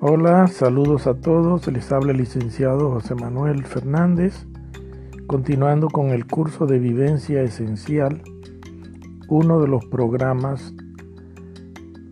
[0.00, 1.66] Hola, saludos a todos.
[1.66, 4.46] Les habla el licenciado José Manuel Fernández,
[5.26, 8.22] continuando con el curso de vivencia esencial,
[9.28, 10.72] uno de los programas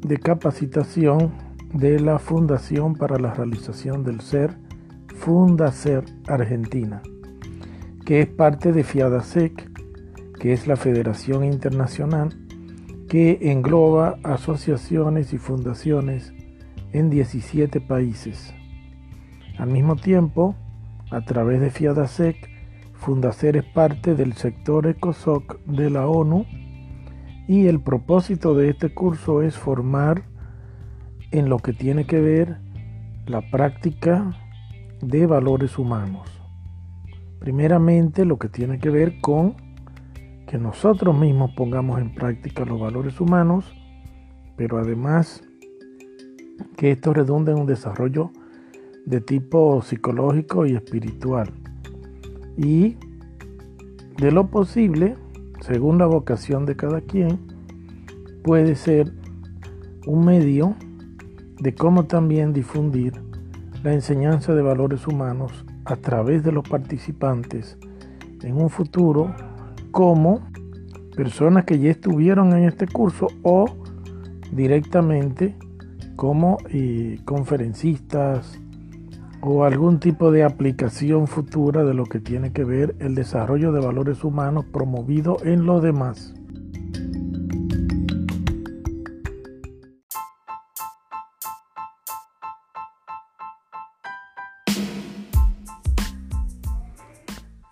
[0.00, 1.32] de capacitación
[1.74, 4.58] de la Fundación para la Realización del Ser,
[5.14, 7.02] Fundacer Argentina,
[8.04, 9.70] que es parte de FIADASEC,
[10.40, 12.36] que es la Federación Internacional
[13.08, 16.32] que engloba asociaciones y fundaciones
[16.96, 18.54] en 17 países.
[19.58, 20.54] Al mismo tiempo,
[21.10, 22.36] a través de FIADASEC,
[22.94, 26.46] Fundacer es parte del sector ECOSOC de la ONU
[27.46, 30.24] y el propósito de este curso es formar
[31.32, 32.60] en lo que tiene que ver
[33.26, 34.34] la práctica
[35.02, 36.30] de valores humanos.
[37.40, 39.54] Primeramente lo que tiene que ver con
[40.46, 43.76] que nosotros mismos pongamos en práctica los valores humanos,
[44.56, 45.45] pero además
[46.76, 48.30] que esto redunda en un desarrollo
[49.04, 51.50] de tipo psicológico y espiritual.
[52.56, 52.96] Y
[54.18, 55.14] de lo posible,
[55.60, 57.38] según la vocación de cada quien,
[58.42, 59.12] puede ser
[60.06, 60.74] un medio
[61.58, 63.12] de cómo también difundir
[63.82, 67.78] la enseñanza de valores humanos a través de los participantes
[68.42, 69.34] en un futuro
[69.90, 70.40] como
[71.16, 73.66] personas que ya estuvieron en este curso o
[74.52, 75.56] directamente
[76.16, 76.58] como
[77.24, 78.58] conferencistas
[79.42, 83.80] o algún tipo de aplicación futura de lo que tiene que ver el desarrollo de
[83.80, 86.34] valores humanos promovido en los demás.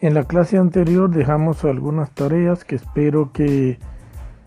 [0.01, 3.79] En la clase anterior dejamos algunas tareas que espero que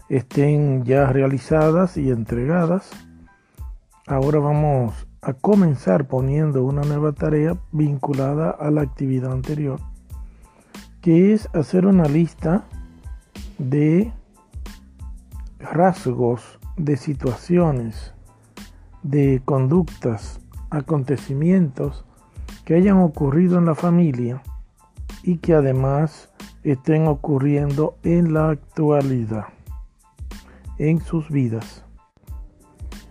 [0.07, 3.06] estén ya realizadas y entregadas
[4.09, 9.81] Ahora vamos a comenzar poniendo una nueva tarea vinculada a la actividad anterior,
[11.01, 12.63] que es hacer una lista
[13.57, 14.13] de
[15.59, 18.13] rasgos, de situaciones,
[19.03, 20.39] de conductas,
[20.69, 22.05] acontecimientos
[22.63, 24.41] que hayan ocurrido en la familia
[25.21, 26.29] y que además
[26.63, 29.47] estén ocurriendo en la actualidad,
[30.77, 31.83] en sus vidas.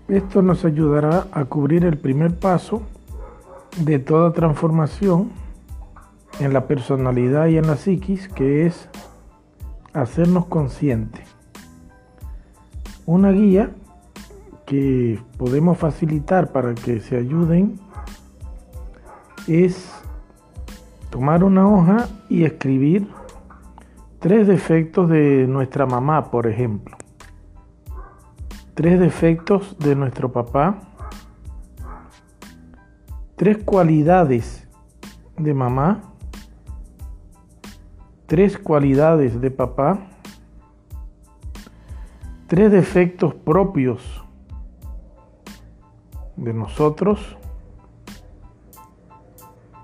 [0.08, 2.82] Esto nos ayudará a cubrir el primer paso
[3.76, 5.32] de toda transformación
[6.38, 8.88] en la personalidad y en la psiquis, que es
[9.92, 11.26] hacernos conscientes.
[13.04, 13.70] Una guía
[14.64, 17.80] que podemos facilitar para que se ayuden
[19.48, 19.92] es
[21.10, 23.08] tomar una hoja y escribir
[24.20, 26.96] tres defectos de nuestra mamá, por ejemplo
[28.76, 30.80] tres defectos de nuestro papá,
[33.34, 34.68] tres cualidades
[35.38, 36.02] de mamá,
[38.26, 39.98] tres cualidades de papá,
[42.48, 44.22] tres defectos propios
[46.36, 47.38] de nosotros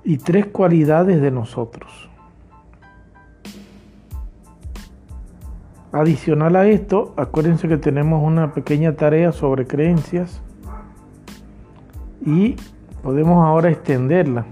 [0.05, 2.02] y tres cualidades de nosotros.
[5.93, 10.41] Adicional a esto, acuérdense que tenemos una pequeña tarea sobre creencias
[12.25, 12.57] y
[13.03, 14.47] podemos ahora extenderla.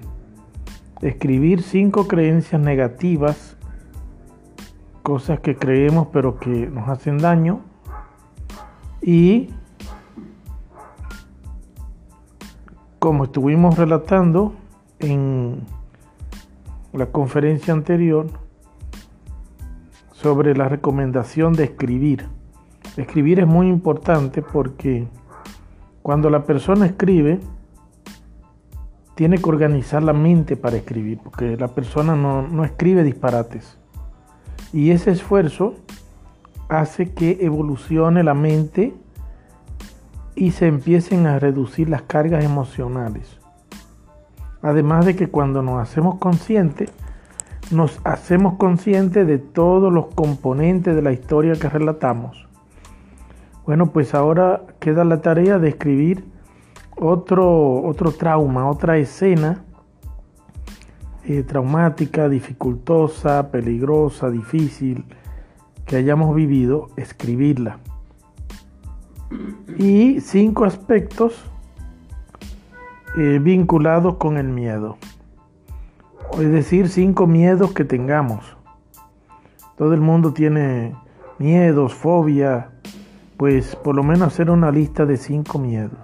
[1.01, 3.57] Escribir cinco creencias negativas,
[5.03, 7.61] cosas que creemos pero que nos hacen daño
[9.01, 9.49] y
[12.99, 14.53] como estuvimos relatando
[14.99, 15.63] en
[16.93, 18.27] la conferencia anterior,
[20.21, 22.29] sobre la recomendación de escribir.
[22.97, 25.09] Escribir es muy importante porque
[26.03, 27.41] cuando la persona escribe,
[29.15, 33.79] tiene que organizar la mente para escribir, porque la persona no, no escribe disparates.
[34.73, 35.75] Y ese esfuerzo
[36.69, 38.95] hace que evolucione la mente
[40.35, 43.39] y se empiecen a reducir las cargas emocionales.
[44.63, 46.91] Además de que cuando nos hacemos conscientes,
[47.71, 52.49] nos hacemos conscientes de todos los componentes de la historia que relatamos.
[53.65, 56.25] Bueno, pues ahora queda la tarea de escribir
[56.97, 59.65] otro, otro trauma, otra escena
[61.25, 65.05] eh, traumática, dificultosa, peligrosa, difícil
[65.87, 67.79] que hayamos vivido, escribirla.
[69.79, 71.45] Y cinco aspectos
[73.17, 74.97] eh, vinculados con el miedo
[76.39, 78.57] es decir, cinco miedos que tengamos.
[79.77, 80.95] Todo el mundo tiene
[81.39, 82.71] miedos, fobia,
[83.37, 85.99] pues por lo menos hacer una lista de cinco miedos.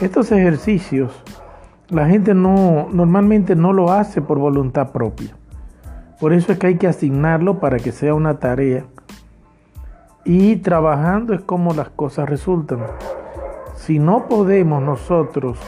[0.00, 1.22] Estos ejercicios
[1.90, 5.36] la gente no normalmente no lo hace por voluntad propia.
[6.20, 8.84] Por eso es que hay que asignarlo para que sea una tarea.
[10.24, 12.80] Y trabajando es como las cosas resultan.
[13.74, 15.58] Si no podemos nosotros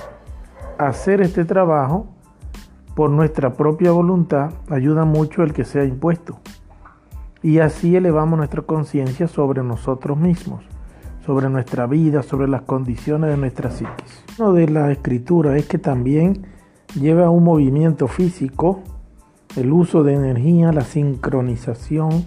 [0.79, 2.06] hacer este trabajo
[2.94, 6.39] por nuestra propia voluntad, ayuda mucho el que sea impuesto.
[7.43, 10.65] Y así elevamos nuestra conciencia sobre nosotros mismos,
[11.25, 14.25] sobre nuestra vida, sobre las condiciones de nuestra psiquis.
[14.39, 16.47] Uno de la escritura es que también
[16.94, 18.81] lleva un movimiento físico,
[19.56, 22.25] el uso de energía, la sincronización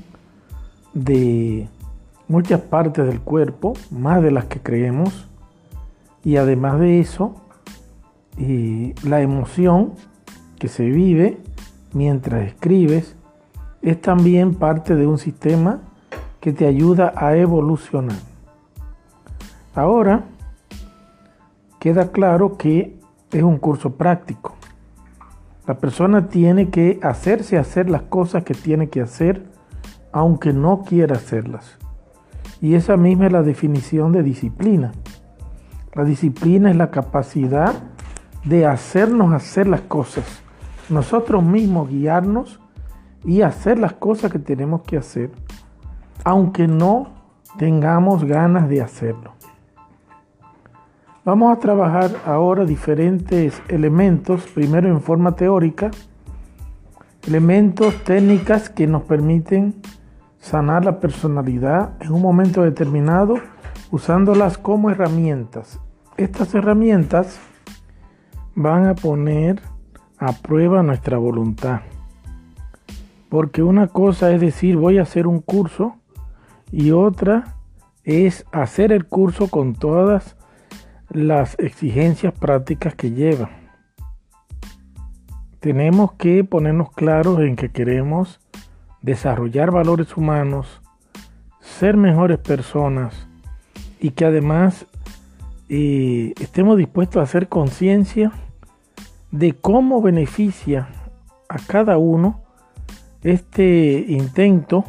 [0.94, 1.70] de
[2.28, 5.28] muchas partes del cuerpo, más de las que creemos,
[6.24, 7.36] y además de eso,
[9.04, 9.94] la emoción
[10.60, 11.38] que se vive
[11.94, 13.16] mientras escribes
[13.82, 15.82] es también parte de un sistema
[16.40, 18.18] que te ayuda a evolucionar.
[19.74, 20.24] Ahora
[21.80, 22.98] queda claro que
[23.32, 24.56] es un curso práctico.
[25.68, 29.44] La persona tiene que hacerse hacer las cosas que tiene que hacer
[30.12, 31.78] aunque no quiera hacerlas.
[32.62, 34.94] Y esa misma es la definición de disciplina.
[35.94, 37.74] La disciplina es la capacidad
[38.46, 40.24] de hacernos hacer las cosas,
[40.90, 42.60] nosotros mismos guiarnos
[43.24, 45.32] y hacer las cosas que tenemos que hacer,
[46.24, 47.08] aunque no
[47.58, 49.34] tengamos ganas de hacerlo.
[51.24, 55.90] Vamos a trabajar ahora diferentes elementos, primero en forma teórica,
[57.28, 59.76] elementos, técnicas que nos permiten
[60.40, 63.36] sanar la personalidad en un momento determinado
[63.90, 65.80] usándolas como herramientas
[66.18, 67.40] estas herramientas
[68.56, 69.62] van a poner
[70.18, 71.82] a prueba nuestra voluntad.
[73.30, 75.96] Porque una cosa es decir, voy a hacer un curso
[76.72, 77.56] y otra
[78.04, 80.36] es hacer el curso con todas
[81.10, 83.50] las exigencias prácticas que lleva.
[85.60, 88.40] Tenemos que ponernos claros en que queremos
[89.02, 90.82] desarrollar valores humanos,
[91.60, 93.28] ser mejores personas
[94.00, 94.86] y que además
[95.68, 98.32] y estemos dispuestos a hacer conciencia
[99.32, 100.88] de cómo beneficia
[101.50, 102.42] a cada uno
[103.22, 104.86] este intento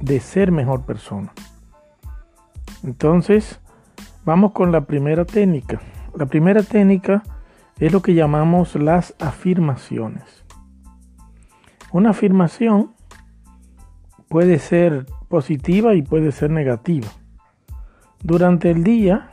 [0.00, 1.32] de ser mejor persona.
[2.82, 3.60] Entonces,
[4.24, 5.80] vamos con la primera técnica.
[6.16, 7.22] La primera técnica
[7.78, 10.44] es lo que llamamos las afirmaciones.
[11.92, 12.92] Una afirmación
[14.28, 17.08] puede ser positiva y puede ser negativa.
[18.22, 19.30] Durante el día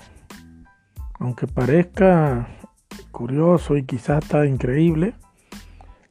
[1.19, 2.47] aunque parezca
[3.11, 5.13] curioso y quizás está increíble,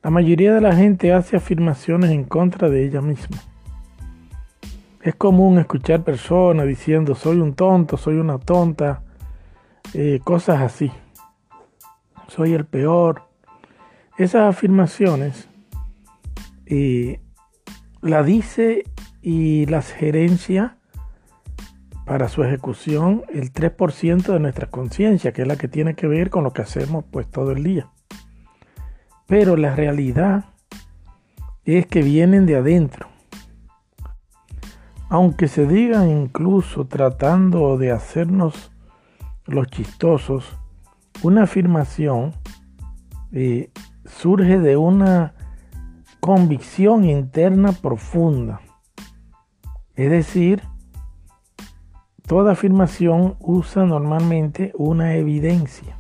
[0.02, 3.38] la mayoría de la gente hace afirmaciones en contra de ella misma.
[5.02, 9.02] Es común escuchar personas diciendo soy un tonto, soy una tonta,
[9.94, 10.90] eh, cosas así.
[12.28, 13.22] Soy el peor.
[14.16, 15.48] Esas afirmaciones
[16.66, 17.20] eh,
[18.00, 18.84] la dice
[19.22, 20.77] y las gerencia
[22.08, 26.30] para su ejecución el 3% de nuestra conciencia, que es la que tiene que ver
[26.30, 27.90] con lo que hacemos pues todo el día.
[29.26, 30.46] Pero la realidad
[31.66, 33.08] es que vienen de adentro.
[35.10, 38.72] Aunque se digan incluso tratando de hacernos
[39.44, 40.56] los chistosos,
[41.22, 42.32] una afirmación
[43.32, 43.70] eh,
[44.06, 45.34] surge de una
[46.20, 48.62] convicción interna profunda.
[49.94, 50.62] Es decir,
[52.28, 55.96] Toda afirmación usa normalmente una evidencia.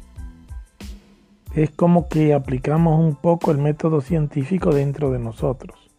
[1.54, 5.90] Es como que aplicamos un poco el método científico dentro de nosotros.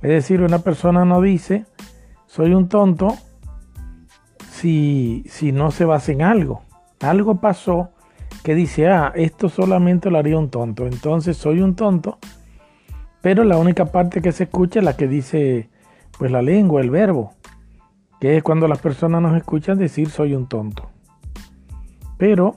[0.00, 1.66] Es decir, una persona no dice,
[2.26, 3.18] soy un tonto,
[4.50, 6.62] si, si no se basa en algo.
[7.00, 7.90] Algo pasó
[8.44, 10.86] que dice, ah, esto solamente lo haría un tonto.
[10.86, 12.16] Entonces soy un tonto,
[13.20, 15.68] pero la única parte que se escucha es la que dice,
[16.18, 17.34] pues la lengua, el verbo
[18.24, 20.88] que es cuando las personas nos escuchan decir soy un tonto.
[22.16, 22.56] Pero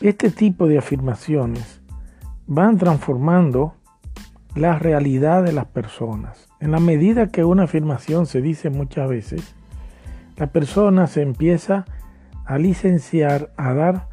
[0.00, 1.80] este tipo de afirmaciones
[2.48, 3.74] van transformando
[4.56, 6.48] la realidad de las personas.
[6.58, 9.54] En la medida que una afirmación se dice muchas veces,
[10.36, 11.84] la persona se empieza
[12.44, 14.08] a licenciar, a dar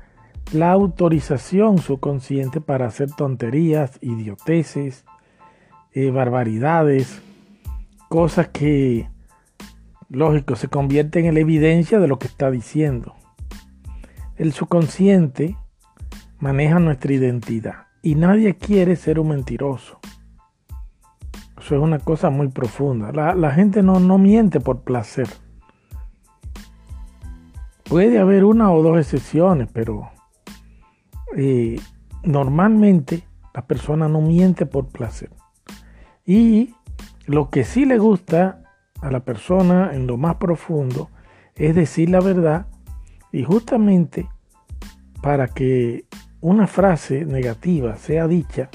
[0.54, 5.04] la autorización subconsciente para hacer tonterías, idioteces,
[5.94, 7.24] eh, barbaridades,
[8.10, 9.08] cosas que,
[10.10, 13.16] lógico, se convierten en la evidencia de lo que está diciendo.
[14.36, 15.56] El subconsciente
[16.40, 20.00] maneja nuestra identidad y nadie quiere ser un mentiroso.
[21.60, 23.12] Eso es una cosa muy profunda.
[23.12, 25.28] La, gente no, no miente por placer.
[27.84, 30.10] Puede haber una o dos excepciones, pero
[31.36, 31.80] eh,
[32.24, 33.24] normalmente
[33.54, 35.32] la persona no miente por placer.
[36.26, 36.74] Y
[37.30, 38.64] lo que sí le gusta
[39.02, 41.12] a la persona en lo más profundo
[41.56, 42.66] es decir la verdad
[43.32, 44.28] y justamente
[45.22, 46.06] para que
[46.42, 48.72] una frase negativa sea dicha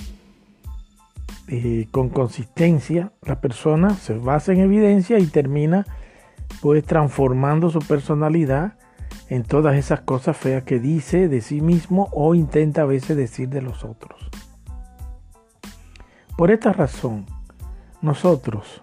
[1.49, 5.85] eh, con consistencia, la persona se basa en evidencia y termina
[6.63, 8.79] pues transformando su personalidad
[9.31, 13.49] en todas esas cosas feas que dice de sí mismo o intenta a veces decir
[13.49, 14.31] de los otros.
[16.37, 17.27] Por esta razón,
[18.05, 18.83] nosotros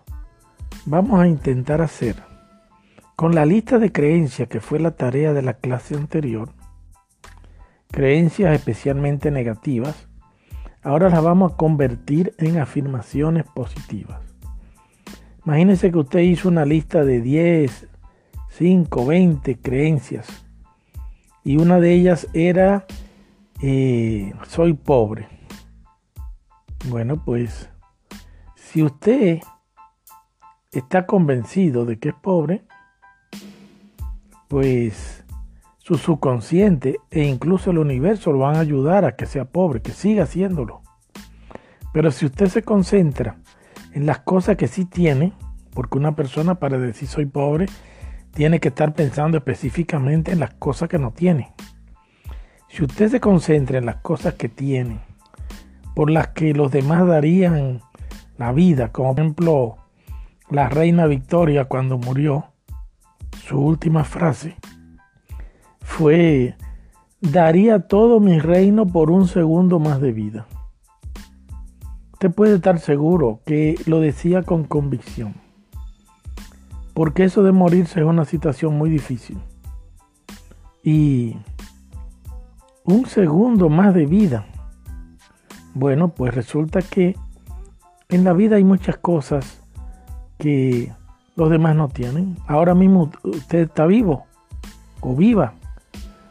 [0.85, 2.15] vamos a intentar hacer
[3.15, 6.49] con la lista de creencias que fue la tarea de la clase anterior,
[7.91, 10.07] creencias especialmente negativas,
[10.81, 14.19] ahora las vamos a convertir en afirmaciones positivas.
[15.45, 17.87] Imagínense que usted hizo una lista de 10,
[18.49, 20.45] 5, 20 creencias
[21.43, 22.87] y una de ellas era
[23.61, 25.27] eh, soy pobre.
[26.89, 27.70] Bueno, pues
[28.71, 29.39] si usted
[30.71, 32.63] está convencido de que es pobre,
[34.47, 35.25] pues
[35.79, 39.91] su subconsciente e incluso el universo lo van a ayudar a que sea pobre, que
[39.91, 40.83] siga haciéndolo.
[41.91, 43.39] Pero si usted se concentra
[43.91, 45.33] en las cosas que sí tiene,
[45.73, 47.65] porque una persona para decir soy pobre
[48.33, 51.53] tiene que estar pensando específicamente en las cosas que no tiene.
[52.69, 55.01] Si usted se concentra en las cosas que tiene,
[55.93, 57.81] por las que los demás darían
[58.41, 59.77] la vida, como por ejemplo
[60.49, 62.45] la reina Victoria cuando murió,
[63.45, 64.55] su última frase
[65.81, 66.55] fue,
[67.19, 70.47] daría todo mi reino por un segundo más de vida.
[72.13, 75.35] Usted puede estar seguro que lo decía con convicción.
[76.95, 79.37] Porque eso de morirse es una situación muy difícil.
[80.83, 81.37] Y
[82.85, 84.47] un segundo más de vida.
[85.75, 87.15] Bueno, pues resulta que
[88.11, 89.63] en la vida hay muchas cosas
[90.37, 90.91] que
[91.35, 92.37] los demás no tienen.
[92.45, 94.25] Ahora mismo usted está vivo
[94.99, 95.53] o viva.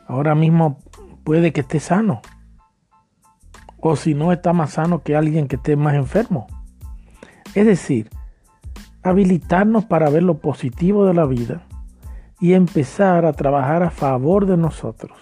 [0.06, 0.78] Ahora mismo
[1.24, 2.20] puede que esté sano.
[3.78, 6.46] O si no está más sano que alguien que esté más enfermo.
[7.54, 8.10] Es decir,
[9.02, 11.62] habilitarnos para ver lo positivo de la vida
[12.40, 15.18] y empezar a trabajar a favor de nosotros.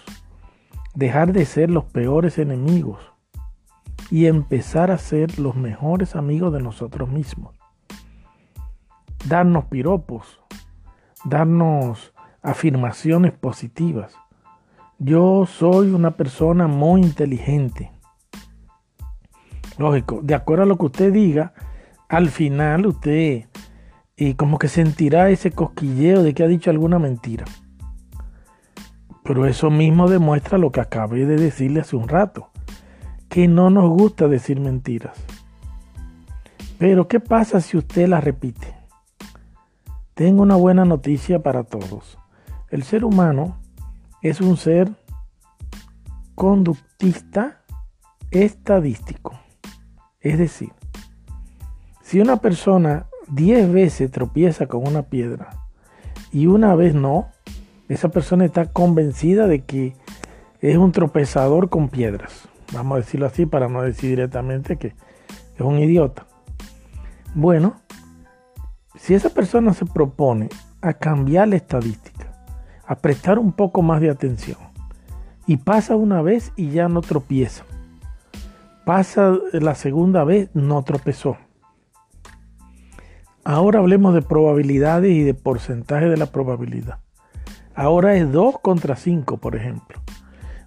[0.93, 2.99] Dejar de ser los peores enemigos
[4.11, 7.55] y empezar a ser los mejores amigos de nosotros mismos.
[9.27, 10.41] Darnos piropos,
[11.25, 14.13] darnos afirmaciones positivas.
[14.97, 17.91] Yo soy una persona muy inteligente.
[19.77, 21.53] Lógico, de acuerdo a lo que usted diga,
[22.09, 23.45] al final usted
[24.17, 27.45] y como que sentirá ese cosquilleo de que ha dicho alguna mentira.
[29.23, 32.48] Pero eso mismo demuestra lo que acabé de decirle hace un rato,
[33.29, 35.17] que no nos gusta decir mentiras.
[36.77, 38.75] Pero ¿qué pasa si usted la repite?
[40.15, 42.17] Tengo una buena noticia para todos.
[42.69, 43.57] El ser humano
[44.21, 44.91] es un ser
[46.35, 47.61] conductista
[48.31, 49.39] estadístico.
[50.19, 50.71] Es decir,
[52.01, 55.51] si una persona 10 veces tropieza con una piedra
[56.31, 57.29] y una vez no,
[57.87, 59.95] esa persona está convencida de que
[60.61, 62.48] es un tropezador con piedras.
[62.73, 64.87] Vamos a decirlo así para no decir directamente que
[65.55, 66.25] es un idiota.
[67.35, 67.81] Bueno,
[68.95, 70.49] si esa persona se propone
[70.81, 72.31] a cambiar la estadística,
[72.85, 74.57] a prestar un poco más de atención,
[75.47, 77.65] y pasa una vez y ya no tropieza,
[78.85, 81.37] pasa la segunda vez, no tropezó
[83.49, 86.99] Ahora hablemos de probabilidades y de porcentaje de la probabilidad.
[87.73, 89.99] Ahora es 2 contra 5, por ejemplo.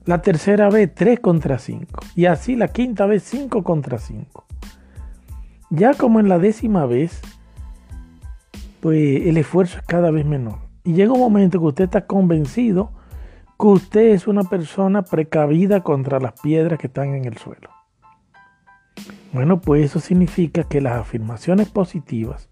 [0.04, 2.00] La tercera vez 3 contra 5.
[2.16, 4.44] Y así la quinta vez 5 contra 5.
[5.70, 7.20] Ya como en la décima vez,
[8.80, 10.58] pues el esfuerzo es cada vez menor.
[10.84, 12.92] Y llega un momento que usted está convencido
[13.58, 17.70] que usted es una persona precavida contra las piedras que están en el suelo.
[19.32, 22.50] Bueno, pues eso significa que las afirmaciones positivas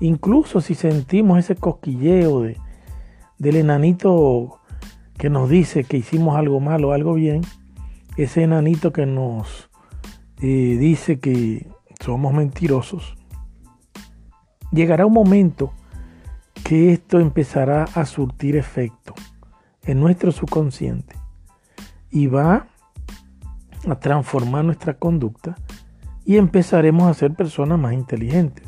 [0.00, 2.58] Incluso si sentimos ese cosquilleo de,
[3.38, 4.60] del enanito
[5.18, 7.42] que nos dice que hicimos algo malo o algo bien,
[8.16, 9.70] ese enanito que nos
[10.40, 11.68] eh, dice que
[12.00, 13.16] somos mentirosos,
[14.72, 15.72] llegará un momento
[16.64, 19.14] que esto empezará a surtir efecto
[19.82, 21.16] en nuestro subconsciente
[22.10, 22.66] y va
[23.88, 25.56] a transformar nuestra conducta
[26.24, 28.66] y empezaremos a ser personas más inteligentes.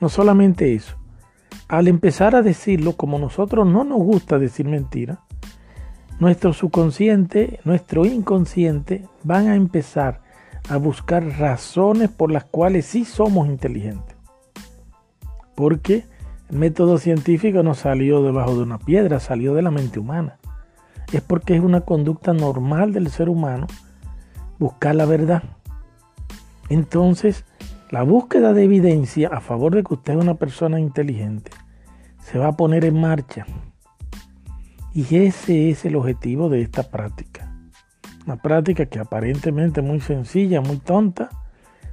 [0.00, 0.96] No solamente eso,
[1.78, 5.24] al empezar a decirlo, como nosotros no nos gusta decir mentira,
[6.20, 10.22] nuestro subconsciente, nuestro inconsciente van a empezar
[10.68, 14.16] a buscar razones por las cuales sí somos inteligentes.
[15.56, 16.04] Porque
[16.48, 20.38] el método científico no salió debajo de una piedra, salió de la mente humana.
[21.12, 23.66] Es porque es una conducta normal del ser humano
[24.60, 25.42] buscar la verdad.
[26.68, 27.44] Entonces,
[27.90, 31.50] la búsqueda de evidencia a favor de que usted es una persona inteligente
[32.24, 33.46] se va a poner en marcha.
[34.94, 37.52] Y ese es el objetivo de esta práctica.
[38.26, 41.28] Una práctica que aparentemente es muy sencilla, muy tonta,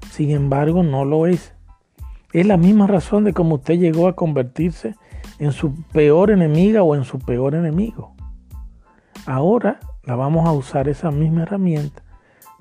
[0.09, 1.53] sin embargo no lo es.
[2.31, 4.95] Es la misma razón de cómo usted llegó a convertirse
[5.37, 8.15] en su peor enemiga o en su peor enemigo.
[9.25, 12.03] Ahora la vamos a usar esa misma herramienta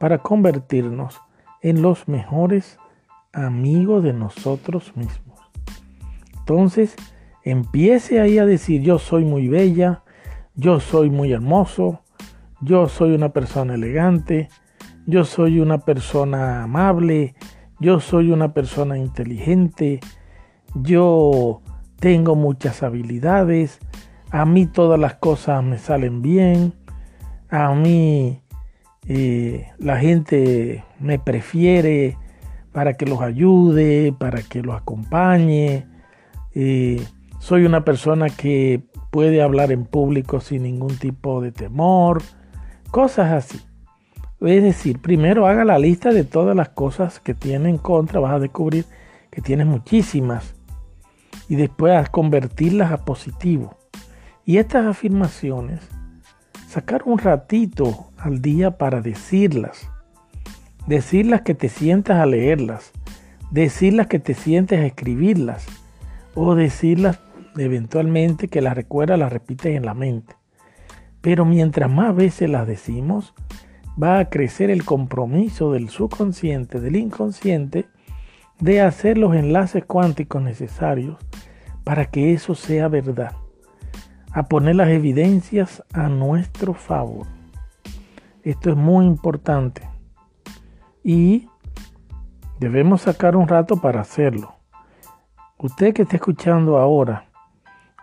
[0.01, 1.21] para convertirnos
[1.63, 2.79] en los mejores
[3.33, 5.39] amigos de nosotros mismos.
[6.39, 6.97] Entonces,
[7.45, 10.03] empiece ahí a decir, yo soy muy bella,
[10.55, 12.03] yo soy muy hermoso,
[12.61, 14.49] yo soy una persona elegante,
[15.07, 17.35] yo soy una persona amable,
[17.79, 20.01] yo soy una persona inteligente,
[20.75, 21.63] yo
[21.99, 23.79] tengo muchas habilidades,
[24.31, 26.75] a mí todas las cosas me salen bien,
[27.49, 28.43] a mí
[29.09, 32.17] eh, la gente me prefiere
[32.73, 35.87] para que los ayude, para que los acompañe.
[36.55, 37.03] Eh,
[37.41, 42.23] soy una persona que puede hablar en público sin ningún tipo de temor,
[42.91, 43.61] cosas así.
[44.41, 48.35] Es decir, primero haga la lista de todas las cosas que tiene en contra, vas
[48.35, 48.85] a descubrir
[49.31, 50.55] que tienes muchísimas
[51.49, 53.77] y después a convertirlas a positivo.
[54.45, 55.81] Y estas afirmaciones,
[56.69, 59.89] sacar un ratito al día para decirlas,
[60.87, 62.93] decirlas que te sientas a leerlas,
[63.51, 65.67] decirlas que te sientes a escribirlas
[66.35, 67.19] o decirlas
[67.57, 70.35] eventualmente que las recuerdas, las repites en la mente.
[71.21, 73.35] Pero mientras más veces las decimos,
[74.03, 77.89] va a crecer el compromiso del subconsciente, del inconsciente,
[78.59, 81.19] de hacer los enlaces cuánticos necesarios
[81.85, 83.33] para que eso sea verdad,
[84.33, 87.27] a poner las evidencias a nuestro favor.
[88.43, 89.83] Esto es muy importante
[91.03, 91.49] y
[92.59, 94.55] debemos sacar un rato para hacerlo.
[95.59, 97.30] Usted que está escuchando ahora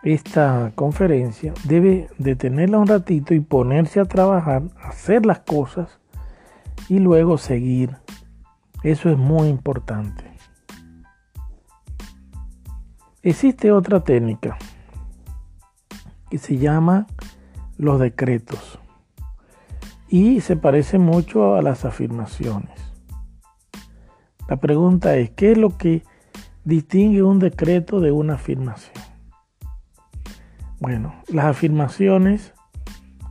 [0.04, 6.00] esta conferencia debe detenerla un ratito y ponerse a trabajar, hacer las cosas
[6.88, 7.98] y luego seguir.
[8.84, 10.24] Eso es muy importante.
[13.24, 14.58] Existe otra técnica
[16.30, 17.08] que se llama
[17.78, 18.80] los decretos
[20.08, 22.80] y se parece mucho a las afirmaciones.
[24.48, 26.04] La pregunta es, ¿qué es lo que
[26.64, 28.94] distingue un decreto de una afirmación?
[30.80, 32.54] Bueno, las afirmaciones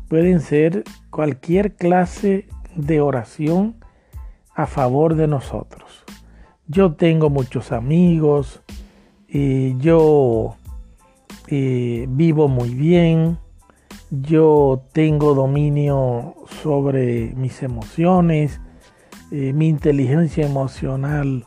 [0.09, 3.77] pueden ser cualquier clase de oración
[4.55, 6.05] a favor de nosotros.
[6.67, 8.63] Yo tengo muchos amigos,
[9.29, 10.57] y yo
[11.49, 13.39] eh, vivo muy bien,
[14.11, 18.61] yo tengo dominio sobre mis emociones,
[19.31, 21.45] eh, mi inteligencia emocional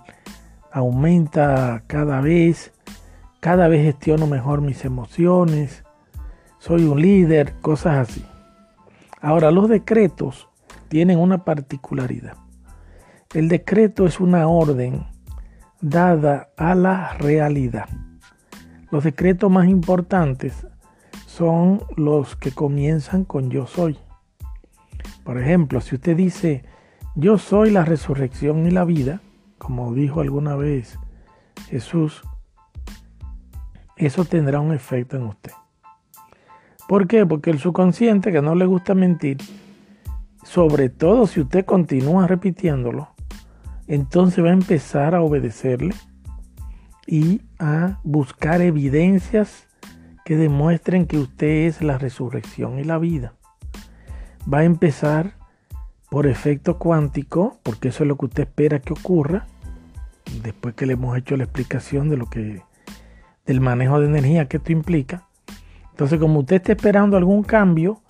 [0.72, 2.72] aumenta cada vez,
[3.40, 5.84] cada vez gestiono mejor mis emociones,
[6.60, 8.26] soy un líder, cosas así.
[9.22, 10.48] Ahora, los decretos
[10.90, 12.36] tienen una particularidad.
[13.34, 15.06] El decreto es una orden
[15.82, 17.88] dada a la realidad.
[18.92, 20.66] Los decretos más importantes
[21.26, 23.98] son los que comienzan con yo soy.
[25.24, 26.66] Por ejemplo, si usted dice,
[27.16, 29.22] yo soy la resurrección y la vida,
[29.58, 30.98] como dijo alguna vez
[31.68, 32.24] Jesús,
[33.96, 35.52] eso tendrá un efecto en usted.
[36.90, 37.24] ¿Por qué?
[37.24, 39.38] Porque el subconsciente, que no le gusta mentir,
[40.44, 43.10] sobre todo si usted continúa repitiéndolo,
[43.86, 45.94] entonces va a empezar a obedecerle
[47.06, 49.68] y a buscar evidencias
[50.26, 53.36] que demuestren que usted es la resurrección y la vida.
[54.52, 55.36] Va a empezar
[56.10, 59.46] por efecto cuántico, porque eso es lo que usted espera que ocurra,
[60.42, 62.64] después que le hemos hecho la explicación de lo que
[63.46, 65.29] del manejo de energía que esto implica,
[66.00, 68.02] entonces, como usted está esperando algún cambio,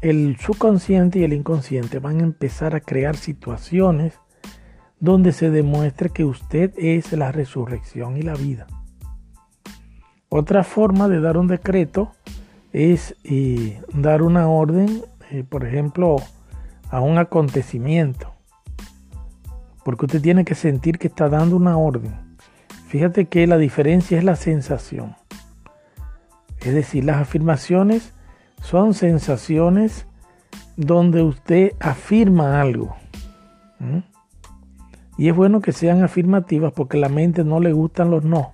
[0.00, 4.14] el subconsciente y el inconsciente van a empezar a crear situaciones
[4.98, 8.66] donde se demuestre que usted es la resurrección y la vida.
[10.30, 12.12] Otra forma de dar un decreto
[12.72, 16.16] es eh, dar una orden, eh, por ejemplo,
[16.88, 18.32] a un acontecimiento.
[19.84, 22.14] Porque usted tiene que sentir que está dando una orden.
[22.86, 25.14] Fíjate que la diferencia es la sensación.
[26.64, 28.12] Es decir, las afirmaciones
[28.60, 30.06] son sensaciones
[30.76, 32.96] donde usted afirma algo.
[35.18, 38.52] Y es bueno que sean afirmativas porque a la mente no le gustan los no.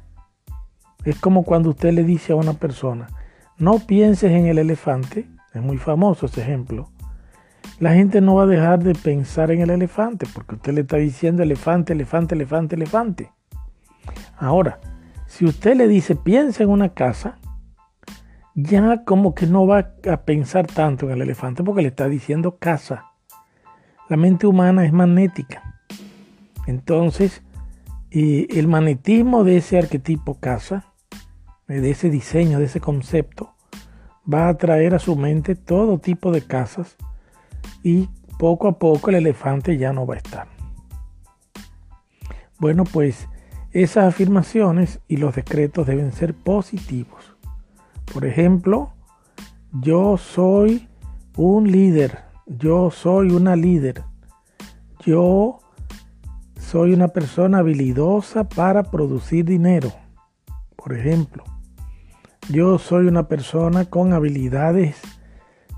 [1.04, 3.08] Es como cuando usted le dice a una persona,
[3.58, 6.90] no pienses en el elefante, es muy famoso ese ejemplo.
[7.78, 10.96] La gente no va a dejar de pensar en el elefante porque usted le está
[10.96, 13.32] diciendo elefante, elefante, elefante, elefante.
[14.36, 14.80] Ahora,
[15.26, 17.38] si usted le dice piensa en una casa,
[18.60, 22.58] ya como que no va a pensar tanto en el elefante porque le está diciendo
[22.58, 23.12] casa.
[24.08, 25.80] La mente humana es magnética.
[26.66, 27.42] Entonces,
[28.10, 30.86] el magnetismo de ese arquetipo casa,
[31.68, 33.54] de ese diseño, de ese concepto,
[34.32, 36.96] va a atraer a su mente todo tipo de casas
[37.84, 38.08] y
[38.40, 40.48] poco a poco el elefante ya no va a estar.
[42.58, 43.28] Bueno, pues
[43.70, 47.17] esas afirmaciones y los decretos deben ser positivos.
[48.12, 48.94] Por ejemplo,
[49.72, 50.88] yo soy
[51.36, 54.02] un líder, yo soy una líder,
[55.04, 55.60] yo
[56.58, 59.92] soy una persona habilidosa para producir dinero.
[60.74, 61.44] Por ejemplo,
[62.48, 64.96] yo soy una persona con habilidades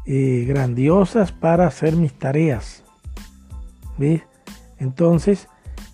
[0.06, 2.84] eh, grandiosas para hacer mis tareas.
[3.98, 4.22] ¿Ves?
[4.78, 5.48] Entonces,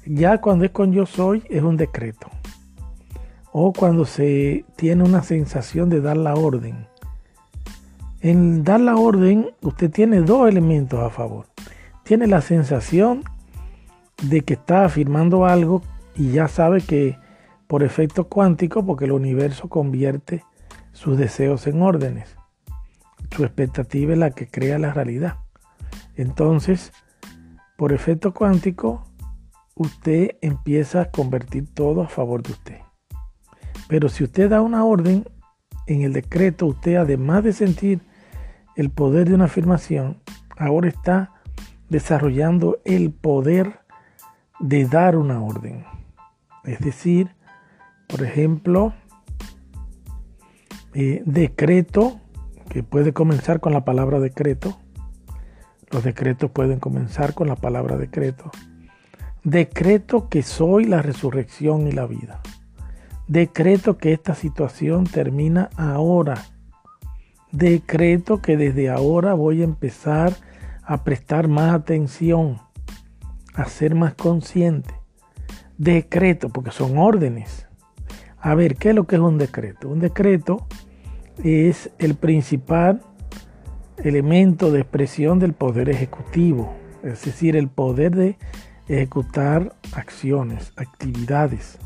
[0.05, 2.29] ya cuando es con yo soy, es un decreto
[3.59, 6.89] o cuando se tiene una sensación de dar la orden.
[8.21, 11.47] En dar la orden, usted tiene dos elementos a favor.
[12.03, 13.25] Tiene la sensación
[14.23, 15.81] de que está afirmando algo
[16.15, 17.17] y ya sabe que
[17.67, 20.45] por efecto cuántico, porque el universo convierte
[20.93, 22.37] sus deseos en órdenes.
[23.35, 25.39] Su expectativa es la que crea la realidad.
[26.15, 26.93] Entonces,
[27.79, 29.09] por efecto cuántico,
[29.75, 32.86] usted empieza a convertir todo a favor de usted.
[33.89, 35.25] Pero si usted da una orden,
[35.87, 38.01] en el decreto usted además de sentir
[38.75, 40.19] el poder de una afirmación,
[40.57, 41.33] ahora está
[41.89, 43.81] desarrollando el poder
[44.61, 45.85] de dar una orden.
[46.65, 47.35] Es decir,
[48.09, 48.93] por ejemplo,
[50.95, 52.21] eh, decreto,
[52.69, 54.79] que puede comenzar con la palabra decreto.
[55.91, 58.51] Los decretos pueden comenzar con la palabra decreto.
[59.45, 62.41] Decreto que soy la resurrección y la vida.
[63.29, 66.45] Decreto que esta situación termina ahora.
[67.51, 70.33] Decreto que desde ahora voy a empezar
[70.85, 72.61] a prestar más atención,
[73.55, 74.95] a ser más consciente.
[75.77, 77.67] Decreto, porque son órdenes.
[78.39, 79.89] A ver, ¿qué es lo que es un decreto?
[79.89, 80.65] Un decreto
[81.43, 83.03] es el principal
[84.05, 88.39] elemento de expresión del poder ejecutivo, es decir, el poder de
[88.87, 91.81] ejecutar acciones, actividades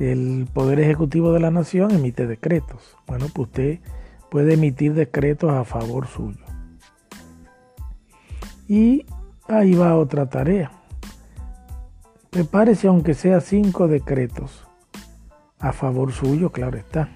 [0.00, 2.96] el Poder Ejecutivo de la Nación emite decretos.
[3.06, 3.80] Bueno, pues usted
[4.30, 6.44] puede emitir decretos a favor suyo.
[8.66, 9.04] Y
[9.46, 10.72] ahí va otra tarea.
[12.30, 14.66] Prepárese aunque sea cinco decretos
[15.58, 17.10] a favor suyo, claro está.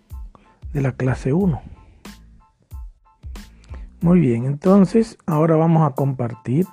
[0.73, 1.61] de la clase 1.
[4.01, 6.67] Muy bien, entonces ahora vamos a compartir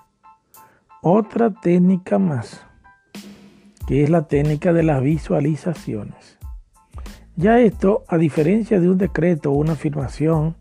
[1.02, 2.66] otra técnica más,
[3.88, 6.39] que es la técnica de las visualizaciones.
[7.40, 10.58] Ya esto, a diferencia de un decreto o una afirmación,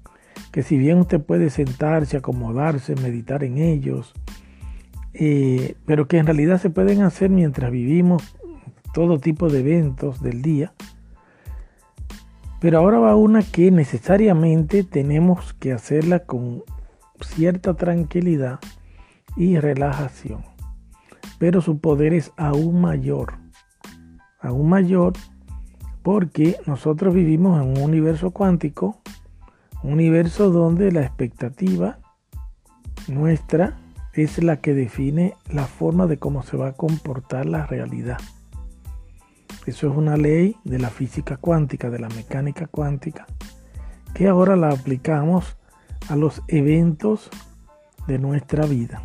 [0.53, 4.15] que si bien usted puede sentarse, acomodarse, meditar en ellos,
[5.13, 8.23] eh, pero que en realidad se pueden hacer mientras vivimos
[8.95, 10.73] todo tipo de eventos del día.
[12.61, 16.63] Pero ahora va una que necesariamente tenemos que hacerla con
[17.21, 18.61] cierta tranquilidad
[19.37, 20.45] y relajación.
[21.41, 23.33] Pero su poder es aún mayor.
[24.41, 25.15] Aún mayor
[26.03, 29.01] porque nosotros vivimos en un universo cuántico,
[29.83, 31.99] un universo donde la expectativa
[33.07, 33.79] nuestra
[34.13, 38.19] es la que define la forma de cómo se va a comportar la realidad.
[39.67, 43.27] Eso es una ley de la física cuántica, de la mecánica cuántica,
[44.15, 45.57] que ahora la aplicamos
[46.09, 47.31] a los eventos
[48.07, 49.03] de nuestra vida.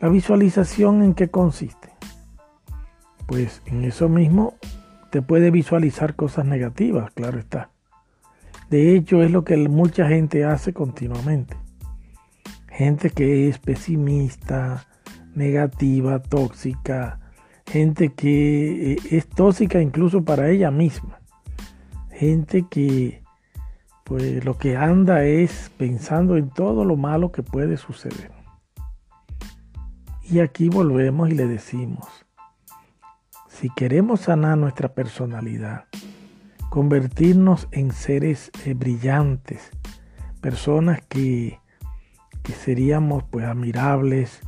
[0.00, 1.90] La visualización en qué consiste?
[3.26, 4.54] Pues en eso mismo
[5.22, 7.70] puede visualizar cosas negativas, claro está.
[8.70, 11.56] De hecho, es lo que mucha gente hace continuamente.
[12.68, 14.86] Gente que es pesimista,
[15.34, 17.20] negativa, tóxica,
[17.66, 21.20] gente que eh, es tóxica incluso para ella misma,
[22.10, 23.22] gente que
[24.04, 28.30] pues lo que anda es pensando en todo lo malo que puede suceder.
[30.22, 32.06] Y aquí volvemos y le decimos,
[33.56, 35.86] si queremos sanar nuestra personalidad,
[36.68, 39.70] convertirnos en seres eh, brillantes,
[40.42, 41.58] personas que,
[42.42, 44.40] que seríamos pues admirables,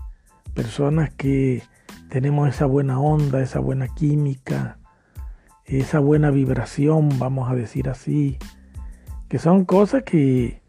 [0.52, 1.62] personas que
[2.10, 4.78] tenemos esa buena onda, esa buena química,
[5.64, 8.36] esa buena vibración, vamos a decir así,
[9.28, 10.60] que son cosas que,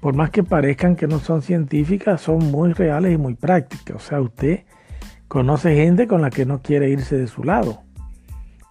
[0.00, 3.96] por más que parezcan que no son científicas, son muy reales y muy prácticas.
[3.96, 4.64] O sea, usted
[5.28, 7.82] conoce gente con la que no quiere irse de su lado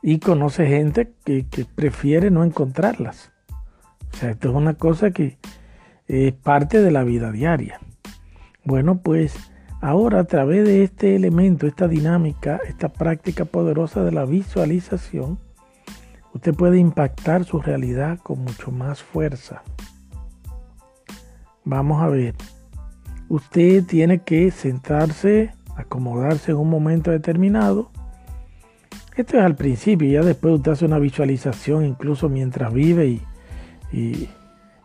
[0.02, 3.32] y conoce gente que, que prefiere no encontrarlas.
[4.13, 5.38] O sea, esto es una cosa que
[6.08, 7.80] es parte de la vida diaria.
[8.63, 9.36] Bueno, pues
[9.82, 15.39] ahora a través de este elemento, esta dinámica, esta práctica poderosa de la visualización,
[16.34, 19.63] usted puede impactar su realidad con mucho más fuerza.
[21.63, 22.36] Vamos a ver.
[23.28, 27.92] Usted tiene que sentarse, acomodarse en un momento determinado.
[29.16, 33.22] Esto es al principio, ya después usted hace una visualización incluso mientras vive
[33.92, 34.30] y,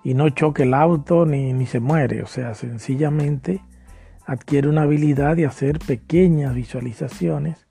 [0.04, 2.22] no choque el auto ni, ni se muere.
[2.22, 3.60] O sea, sencillamente
[4.26, 7.66] adquiere una habilidad de hacer pequeñas visualizaciones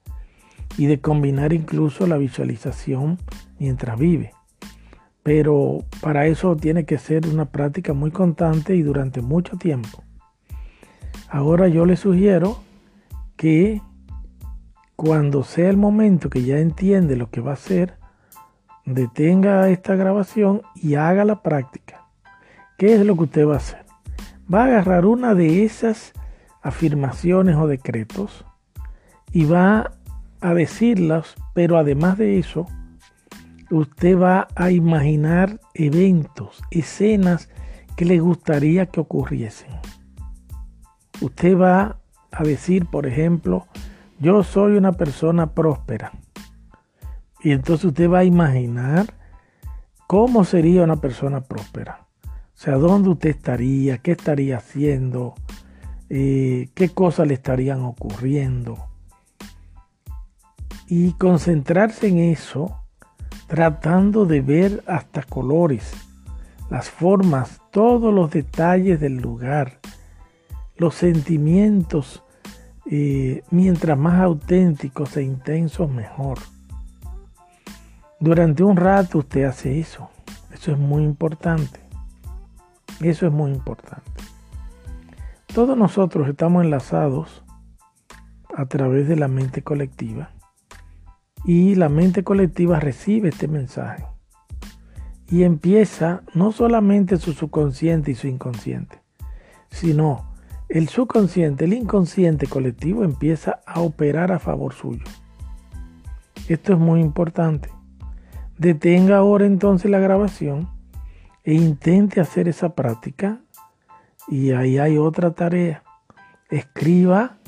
[0.78, 3.18] y de combinar incluso la visualización
[3.58, 4.34] mientras vive.
[5.24, 10.04] Pero para eso tiene que ser una práctica muy constante y durante mucho tiempo.
[11.30, 12.60] Ahora yo le sugiero
[13.40, 13.82] que
[14.98, 17.98] cuando sea el momento que ya entiende lo que va a hacer,
[18.86, 22.06] detenga esta grabación y haga la práctica.
[22.78, 23.86] ¿Qué es lo que usted va a hacer?
[24.54, 26.12] Va a agarrar una de esas
[26.62, 28.44] afirmaciones o decretos
[29.32, 29.94] y va
[30.42, 32.66] a decirlas, pero además de eso,
[33.72, 37.48] usted va a imaginar eventos, escenas
[37.96, 39.72] que le gustaría que ocurriesen.
[41.22, 41.99] Usted va
[42.32, 43.68] a decir, por ejemplo,
[44.20, 46.12] yo soy una persona próspera.
[47.42, 49.14] Y entonces usted va a imaginar
[50.08, 52.08] cómo sería una persona próspera.
[52.26, 55.36] O sea, dónde usted estaría, qué estaría haciendo,
[56.10, 58.78] eh, qué cosas le estarían ocurriendo.
[60.88, 62.76] Y concentrarse en eso
[63.48, 65.94] tratando de ver hasta colores,
[66.70, 69.80] las formas, todos los detalles del lugar,
[70.80, 72.24] los sentimientos,
[72.90, 76.40] eh, mientras más auténticos e intensos mejor.
[78.20, 80.10] Durante un rato usted hace eso,
[80.52, 81.82] eso es muy importante,
[83.02, 84.10] eso es muy importante.
[85.54, 87.44] Todos nosotros estamos enlazados
[88.56, 90.32] a través de la mente colectiva
[91.44, 94.06] y la mente colectiva recibe este mensaje
[95.30, 99.02] y empieza no solamente su subconsciente y su inconsciente,
[99.70, 100.29] sino
[100.70, 105.04] el subconsciente, el inconsciente colectivo empieza a operar a favor suyo.
[106.48, 107.70] Esto es muy importante.
[108.58, 110.70] Detenga ahora entonces la grabación
[111.44, 113.42] e intente hacer esa práctica.
[114.28, 115.84] Y ahí hay otra tarea.
[116.52, 117.40] Escriba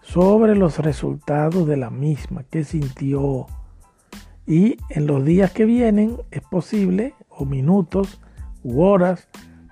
[0.00, 3.46] sobre los resultados de la misma, qué sintió.
[4.46, 8.20] Y en los días que vienen es posible, o minutos,
[8.64, 9.28] u horas,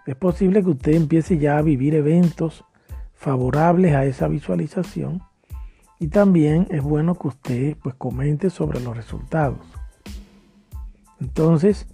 [0.07, 2.65] es posible que usted empiece ya a vivir eventos
[3.19, 5.21] favorables a esa visualización.
[5.99, 9.59] Y también es bueno que usted pues comente sobre los resultados.
[11.21, 11.87] Entonces,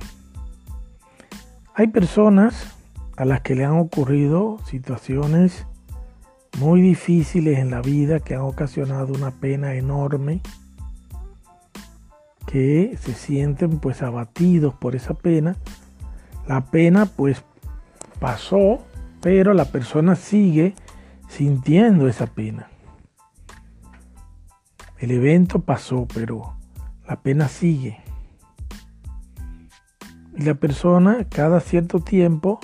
[1.76, 2.72] Hay personas
[3.16, 5.66] a las que le han ocurrido situaciones
[6.60, 10.40] muy difíciles en la vida que han ocasionado una pena enorme,
[12.46, 15.56] que se sienten pues abatidos por esa pena.
[16.46, 17.42] La pena pues
[18.20, 18.78] pasó,
[19.20, 20.76] pero la persona sigue
[21.28, 22.68] sintiendo esa pena.
[25.00, 26.54] El evento pasó, pero
[27.08, 28.03] la pena sigue.
[30.36, 32.58] La persona cada cierto tiempo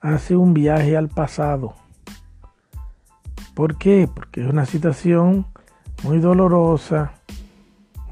[0.00, 1.74] hace un viaje al pasado.
[3.54, 4.08] ¿Por qué?
[4.12, 5.44] Porque es una situación
[6.04, 7.14] muy dolorosa,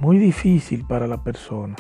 [0.01, 1.77] muy difícil para la persona.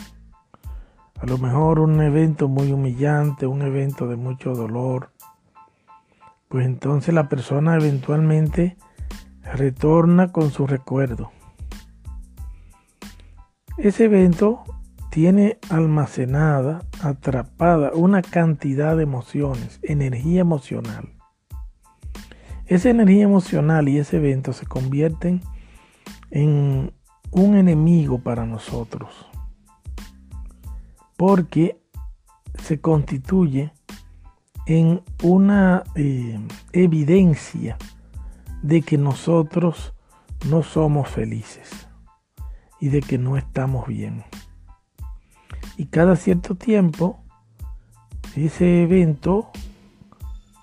[1.21, 5.11] A lo mejor un evento muy humillante, un evento de mucho dolor.
[6.47, 8.77] Pues entonces la persona eventualmente
[9.43, 11.33] retorna con su recuerdo.
[13.79, 14.63] Ese evento
[15.17, 21.15] tiene almacenada, atrapada una cantidad de emociones, energía emocional.
[22.67, 25.41] Esa energía emocional y ese evento se convierten
[26.31, 26.93] en
[27.31, 29.27] un enemigo para nosotros,
[31.17, 31.81] porque
[32.63, 33.73] se constituye
[34.67, 36.39] en una eh,
[36.73, 37.79] evidencia
[38.63, 39.95] de que nosotros
[40.51, 41.89] no somos felices
[42.81, 44.23] y de que no estamos bien.
[45.77, 47.19] Y cada cierto tiempo,
[48.35, 49.51] ese evento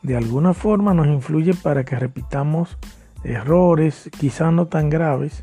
[0.02, 2.78] de alguna forma nos influye para que repitamos
[3.24, 5.42] errores, quizás no tan graves,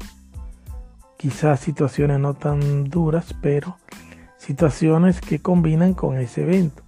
[1.16, 3.76] quizás situaciones no tan duras, pero
[4.36, 6.82] situaciones que combinan con ese evento.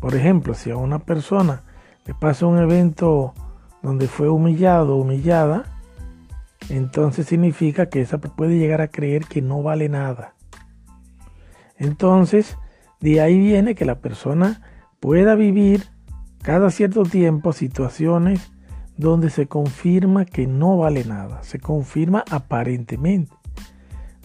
[0.00, 1.62] Por ejemplo, si a una persona
[2.04, 3.34] le pasa un evento
[3.82, 5.64] donde fue humillado humillada,
[6.68, 10.35] entonces significa que esa puede llegar a creer que no vale nada.
[11.78, 12.56] Entonces,
[13.00, 14.62] de ahí viene que la persona
[15.00, 15.84] pueda vivir
[16.42, 18.52] cada cierto tiempo situaciones
[18.96, 23.32] donde se confirma que no vale nada, se confirma aparentemente,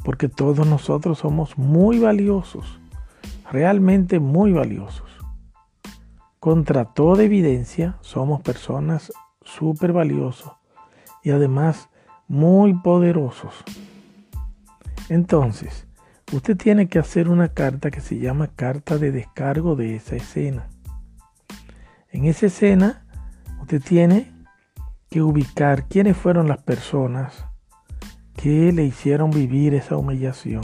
[0.05, 2.79] porque todos nosotros somos muy valiosos,
[3.51, 5.09] realmente muy valiosos.
[6.39, 9.11] Contra toda evidencia, somos personas
[9.43, 10.53] súper valiosas
[11.23, 11.89] y además
[12.27, 13.53] muy poderosos.
[15.09, 15.85] Entonces,
[16.31, 20.69] usted tiene que hacer una carta que se llama carta de descargo de esa escena.
[22.09, 23.05] En esa escena,
[23.61, 24.31] usted tiene
[25.09, 27.45] que ubicar quiénes fueron las personas
[28.35, 30.63] que le hicieron vivir esa humillación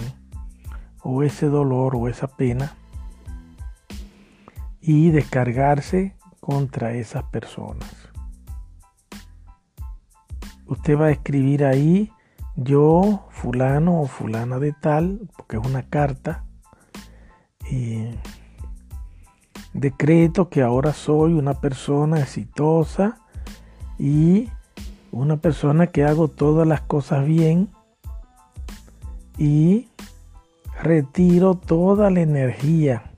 [1.01, 2.73] o ese dolor o esa pena
[4.81, 8.07] y descargarse contra esas personas
[10.67, 12.11] usted va a escribir ahí
[12.57, 16.43] yo, fulano o fulana de tal, porque es una carta.
[17.69, 18.09] Y
[19.73, 23.19] decreto que ahora soy una persona exitosa
[23.99, 24.49] y
[25.11, 27.69] una persona que hago todas las cosas bien
[29.37, 29.89] y
[30.81, 33.11] retiro toda la energía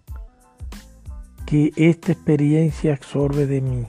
[1.45, 3.87] que esta experiencia absorbe de mí.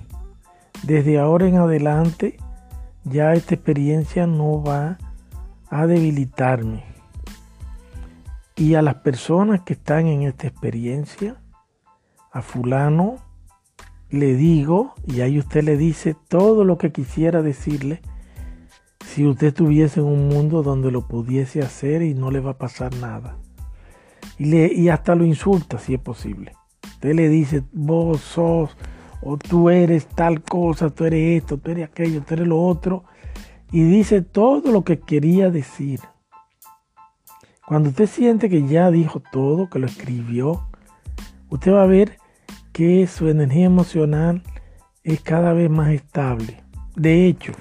[0.85, 2.37] Desde ahora en adelante
[3.05, 5.10] ya esta experiencia no va a
[5.71, 6.85] debilitarme.
[8.57, 11.41] Y a las personas que están en esta experiencia,
[12.33, 13.17] a fulano
[14.11, 18.03] le digo, y ahí usted le dice todo lo que quisiera decirle,
[19.07, 22.59] si usted estuviese en un mundo donde lo pudiese hacer y no le va a
[22.59, 23.37] pasar nada.
[24.39, 26.53] Y, le, y hasta lo insulta si es posible.
[26.85, 28.77] Usted le dice, vos sos
[29.23, 33.05] o tú eres tal cosa, tú eres esto, tú eres aquello, tú eres lo otro,
[33.73, 36.01] y dice todo lo que quería decir.
[37.67, 40.67] Cuando usted siente que ya dijo todo, que lo escribió,
[41.51, 42.19] usted va a ver
[42.73, 44.43] que su energía emocional
[45.05, 46.63] es cada vez más estable.
[46.97, 47.53] De hecho,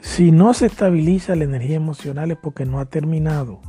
[0.00, 3.60] si no se estabiliza la energía emocional es porque no ha terminado.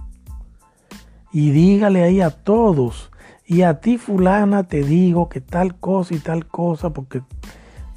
[1.32, 3.12] y dígale ahí a todos,
[3.46, 7.22] y a ti fulana te digo que tal cosa y tal cosa, porque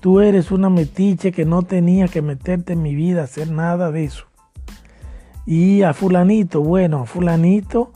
[0.03, 4.05] tú eres una metiche que no tenía que meterte en mi vida, hacer nada de
[4.05, 4.25] eso.
[5.47, 7.93] Y a fulanito, bueno, fulanito,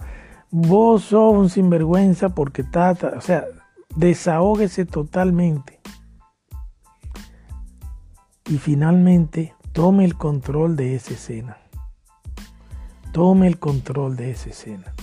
[0.52, 3.44] vos sos un sinvergüenza porque tata, o sea,
[3.96, 5.80] desahógese totalmente.
[8.48, 11.56] Y finalmente, tome el control de esa escena.
[13.10, 14.94] Tome el control de esa escena.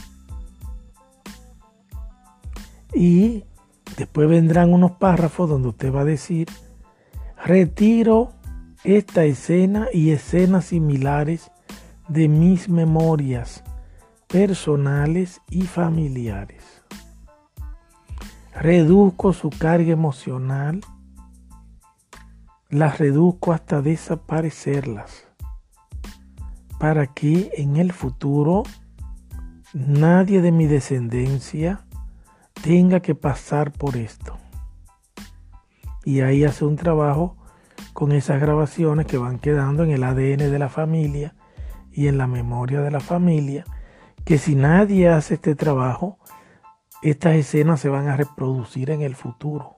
[2.93, 3.43] Y
[3.97, 6.47] después vendrán unos párrafos donde usted va a decir,
[7.43, 8.31] retiro
[8.85, 11.51] esta escena y escenas similares
[12.07, 13.63] de mis memorias
[14.27, 16.63] personales y familiares.
[18.55, 20.81] Reduzco su carga emocional,
[22.69, 25.27] las reduzco hasta desaparecerlas,
[26.79, 28.63] para que en el futuro
[29.73, 31.85] nadie de mi descendencia
[32.61, 34.37] tenga que pasar por esto.
[36.03, 37.37] Y ahí hace un trabajo
[37.93, 41.35] con esas grabaciones que van quedando en el ADN de la familia
[41.91, 43.65] y en la memoria de la familia,
[44.25, 46.17] que si nadie hace este trabajo,
[47.01, 49.77] estas escenas se van a reproducir en el futuro.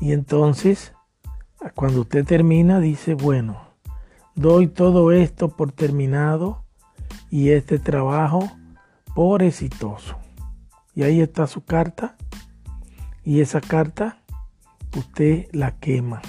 [0.00, 0.92] Y entonces,
[1.74, 3.60] cuando usted termina, dice, bueno,
[4.34, 6.64] doy todo esto por terminado
[7.30, 8.50] y este trabajo
[9.14, 10.16] por exitoso.
[10.94, 12.16] Y ahí está su carta.
[13.28, 14.22] Y esa carta
[14.96, 16.22] usted la quema.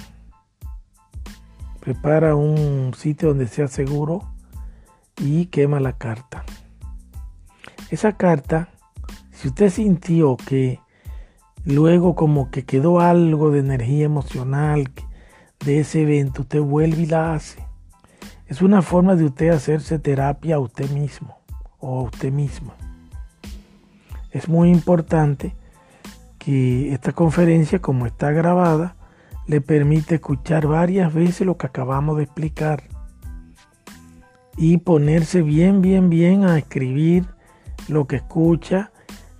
[1.80, 4.20] Prepara un sitio donde sea seguro
[5.16, 6.44] y quema la carta.
[7.90, 8.68] Esa carta,
[9.32, 10.78] si usted sintió que
[11.64, 14.92] luego como que quedó algo de energía emocional
[15.64, 17.66] de ese evento, usted vuelve y la hace.
[18.46, 21.38] Es una forma de usted hacerse terapia a usted mismo
[21.78, 22.74] o a usted misma.
[24.32, 25.58] Es muy importante
[26.40, 28.96] que esta conferencia, como está grabada,
[29.46, 32.84] le permite escuchar varias veces lo que acabamos de explicar
[34.56, 37.26] y ponerse bien, bien, bien a escribir
[37.88, 38.90] lo que escucha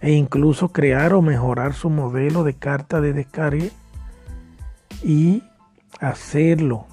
[0.00, 3.66] e incluso crear o mejorar su modelo de carta de descarga
[5.02, 5.42] y
[6.00, 6.86] hacerlo.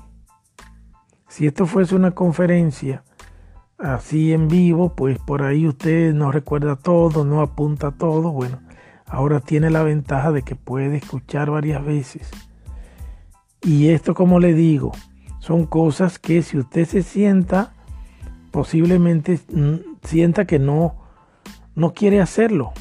[1.28, 3.04] Si esto fuese una conferencia
[3.78, 8.32] así en vivo, pues por ahí usted no recuerda todo, no apunta todo.
[8.32, 8.60] Bueno,
[9.08, 12.30] ahora tiene la ventaja de que puede escuchar varias veces.
[13.62, 14.92] Y esto, como le digo,
[15.40, 17.74] son cosas que si usted se sienta,
[18.52, 20.96] posiblemente mm, sienta que no,
[21.76, 22.72] no quiere hacerlo.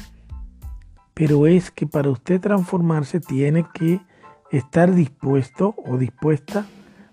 [1.13, 3.99] Pero es que para usted transformarse tiene que
[4.51, 6.65] estar dispuesto o dispuesta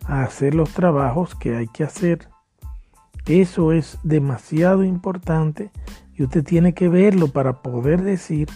[0.06, 2.28] a hacer los trabajos que hay que hacer.
[3.26, 5.70] Eso es demasiado importante
[6.14, 8.48] y usted tiene que verlo para poder decir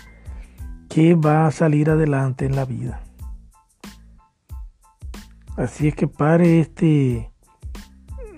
[0.88, 3.02] que va a salir adelante en la vida.
[5.56, 7.32] Así es que pare este,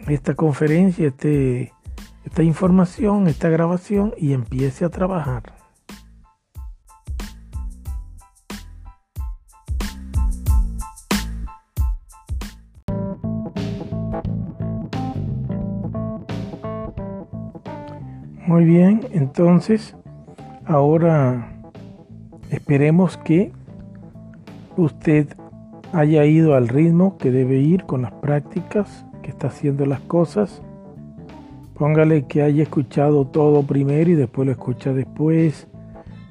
[0.08, 1.72] esta conferencia, este,
[2.24, 5.54] esta información, esta grabación y empiece a trabajar.
[18.46, 19.94] Muy bien, entonces
[20.66, 21.59] ahora
[22.50, 23.52] esperemos que
[24.76, 25.28] usted
[25.92, 30.62] haya ido al ritmo que debe ir con las prácticas, que está haciendo las cosas.
[31.74, 35.68] Póngale que haya escuchado todo primero y después lo escucha después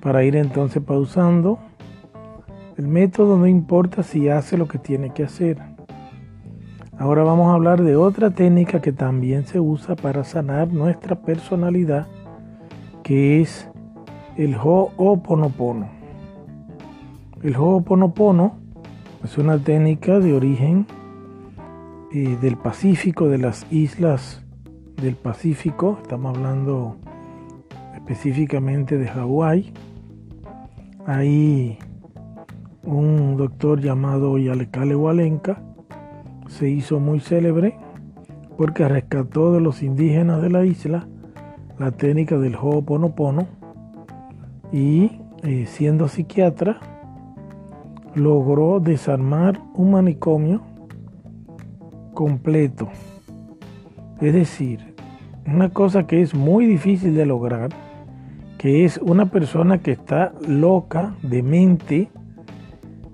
[0.02, 1.60] para ir entonces pausando.
[2.78, 5.58] El método no importa si hace lo que tiene que hacer.
[6.98, 12.08] Ahora vamos a hablar de otra técnica que también se usa para sanar nuestra personalidad,
[13.04, 13.70] que es
[14.36, 15.99] el Ho'oponopono.
[17.42, 18.58] El Ho'oponopono
[19.24, 20.86] es una técnica de origen
[22.12, 24.44] eh, del Pacífico, de las islas
[25.02, 26.00] del Pacífico.
[26.02, 26.98] Estamos hablando
[27.96, 29.72] específicamente de Hawái.
[31.06, 31.78] Ahí
[32.84, 35.62] un doctor llamado Yalekale Walenka
[36.50, 37.78] se hizo muy célebre
[38.58, 41.08] porque rescató de los indígenas de la isla
[41.78, 43.48] la técnica del Ho'oponopono
[44.74, 46.99] y eh, siendo psiquiatra
[48.16, 50.62] logró desarmar un manicomio
[52.14, 52.90] completo.
[54.22, 54.96] Es decir,
[55.46, 57.70] una cosa que es muy difícil de lograr,
[58.58, 62.10] que es una persona que está loca, de mente,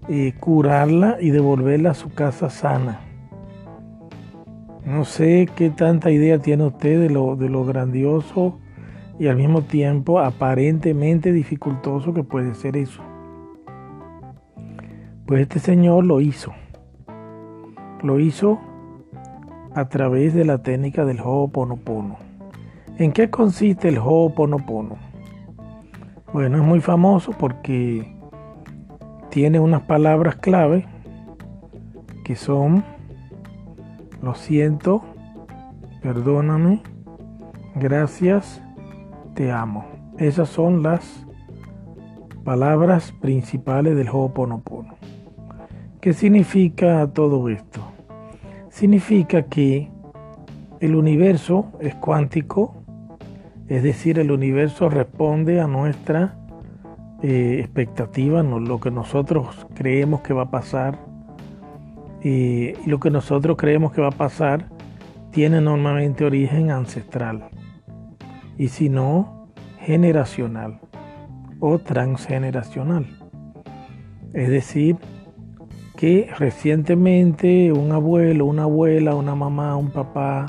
[0.10, 3.02] eh, curarla y devolverla a su casa sana.
[4.86, 8.60] No sé qué tanta idea tiene usted de lo, de lo grandioso
[9.18, 13.02] y al mismo tiempo aparentemente dificultoso que puede ser eso.
[15.26, 16.54] Pues este señor lo hizo.
[18.04, 18.60] Lo hizo
[19.74, 22.18] a través de la técnica del Ho'oponopono.
[22.98, 24.98] ¿En qué consiste el Ho'oponopono?
[26.32, 28.16] Bueno, es muy famoso porque
[29.32, 30.86] tiene unas palabras clave
[32.24, 32.84] que son
[34.22, 35.02] lo siento,
[36.02, 36.84] perdóname,
[37.76, 38.62] gracias,
[39.34, 39.86] te amo.
[40.18, 41.26] Esas son las
[42.44, 44.96] palabras principales del Ho'oponopono.
[46.06, 47.82] ¿Qué significa todo esto?
[48.70, 49.90] Significa que
[50.80, 52.76] el universo es cuántico,
[53.68, 56.38] es decir, el universo responde a nuestra
[57.24, 61.00] eh, expectativa, lo que nosotros creemos que va a pasar
[62.22, 64.70] y lo que nosotros creemos que va a pasar
[65.32, 67.50] tiene normalmente origen ancestral
[68.60, 69.48] y si no,
[69.80, 70.82] generacional
[71.60, 73.08] o transgeneracional.
[74.34, 74.98] Es decir,
[75.96, 80.48] que recientemente un abuelo, una abuela, una mamá, un papá,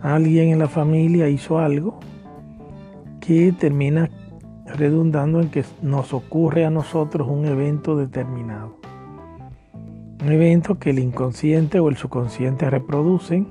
[0.00, 1.98] alguien en la familia hizo algo
[3.20, 4.10] que termina
[4.66, 8.76] redundando en que nos ocurre a nosotros un evento determinado.
[10.22, 13.48] Un evento que el inconsciente o el subconsciente reproducen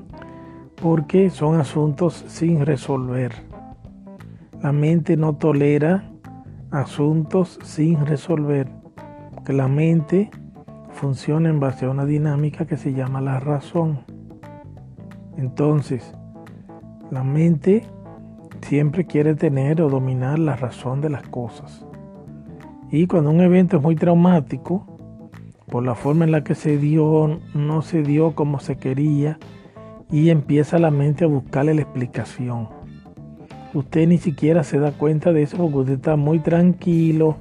[0.82, 3.32] porque son asuntos sin resolver.
[4.62, 6.12] La mente no tolera
[6.72, 8.68] asuntos sin resolver.
[9.46, 10.32] Que la mente
[10.96, 14.00] funciona en base a una dinámica que se llama la razón.
[15.38, 16.16] Entonces,
[17.12, 17.84] la mente
[18.62, 21.86] siempre quiere tener o dominar la razón de las cosas.
[22.92, 24.86] Y cuando un evento es muy traumático,
[25.68, 29.38] por la forma en la que se dio, no se dio como se quería
[30.10, 32.70] y empieza la mente a buscarle la explicación.
[33.74, 37.36] Usted ni siquiera se da cuenta de eso porque usted está muy tranquilo,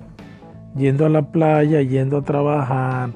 [0.74, 3.10] yendo a la playa, yendo a trabajar,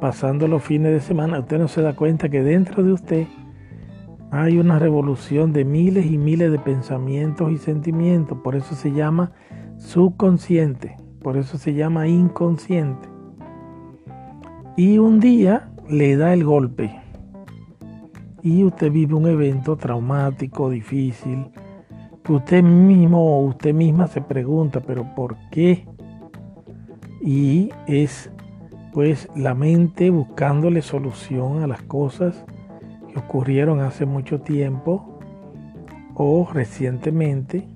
[0.00, 1.40] pasando los fines de semana.
[1.40, 3.26] Usted no se da cuenta que dentro de usted
[4.30, 8.38] hay una revolución de miles y miles de pensamientos y sentimientos.
[8.42, 9.32] Por eso se llama
[9.78, 13.08] subconsciente, por eso se llama inconsciente
[14.78, 16.94] y un día le da el golpe
[18.44, 21.50] y usted vive un evento traumático, difícil,
[22.28, 25.84] usted mismo o usted misma se pregunta, pero ¿por qué?
[27.20, 28.30] Y es
[28.92, 32.44] pues la mente buscándole solución a las cosas
[33.12, 35.18] que ocurrieron hace mucho tiempo
[36.14, 37.68] o recientemente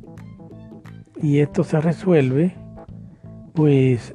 [1.21, 2.55] y esto se resuelve
[3.55, 4.15] pues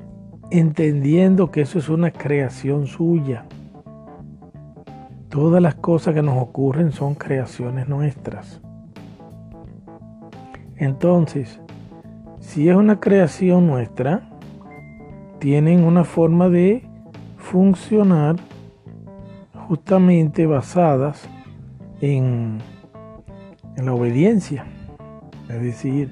[0.49, 3.45] entendiendo que eso es una creación suya.
[5.29, 8.61] Todas las cosas que nos ocurren son creaciones nuestras.
[10.77, 11.59] Entonces,
[12.39, 14.29] si es una creación nuestra,
[15.39, 16.86] tienen una forma de
[17.51, 18.35] funcionar
[19.67, 21.29] justamente basadas
[22.01, 22.59] en,
[23.75, 24.65] en la obediencia.
[25.49, 26.11] Es decir,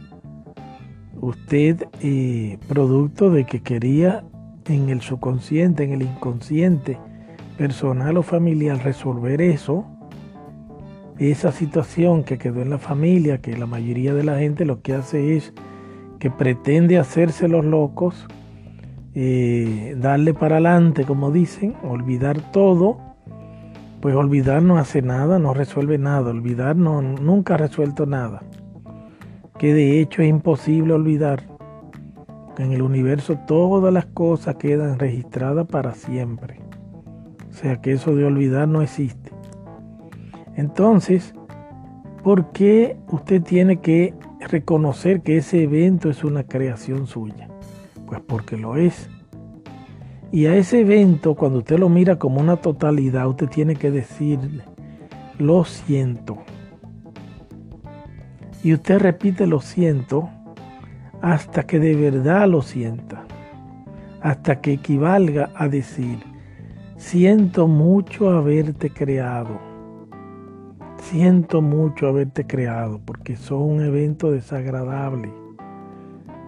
[1.19, 4.23] usted eh, producto de que quería
[4.65, 6.97] en el subconsciente, en el inconsciente
[7.57, 9.86] personal o familiar resolver eso,
[11.19, 14.93] esa situación que quedó en la familia, que la mayoría de la gente lo que
[14.93, 15.53] hace es
[16.19, 18.25] que pretende hacerse los locos,
[19.16, 22.97] eh, darle para adelante, como dicen, olvidar todo,
[24.01, 28.43] pues olvidar no hace nada, no resuelve nada, olvidar no, nunca ha resuelto nada
[29.57, 31.43] que de hecho es imposible olvidar
[32.57, 36.61] en el universo todas las cosas quedan registradas para siempre.
[37.49, 39.32] O sea que eso de olvidar no existe.
[40.55, 41.34] Entonces,
[42.24, 47.49] ¿por qué usted tiene que reconocer que ese evento es una creación suya?
[48.08, 49.10] Pues porque lo es.
[50.32, 54.64] Y a ese evento, cuando usted lo mira como una totalidad, usted tiene que decirle,
[55.39, 56.38] lo siento.
[58.64, 60.30] Y usted repite lo siento
[61.22, 63.24] hasta que de verdad lo sienta,
[64.22, 66.20] hasta que equivalga a decir,
[66.97, 69.60] siento mucho haberte creado,
[70.97, 75.32] siento mucho haberte creado porque son un evento desagradable,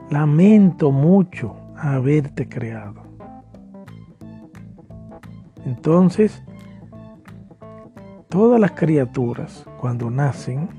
[0.10, 3.02] lamento mucho haberte creado.
[5.66, 6.44] Entonces,
[8.30, 10.70] todas las criaturas cuando nacen,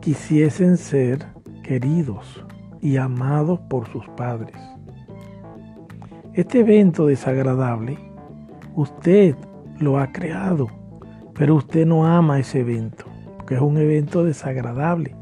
[0.00, 1.26] quisiesen ser
[1.62, 2.44] queridos
[2.80, 4.56] y amados por sus padres.
[6.34, 7.98] Este evento desagradable,
[8.74, 9.34] usted
[9.80, 10.68] lo ha creado
[11.38, 13.04] Pero usted no ama ese evento,
[13.46, 15.14] que es un evento desagradable.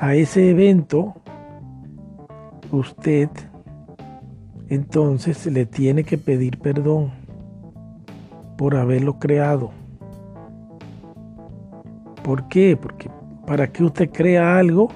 [0.00, 1.16] A ese evento
[2.70, 3.28] usted
[4.68, 7.10] entonces le tiene que pedir perdón
[8.56, 9.72] por haberlo creado.
[12.22, 12.78] ¿Por qué?
[12.80, 13.10] Porque
[13.44, 14.88] para que usted crea algo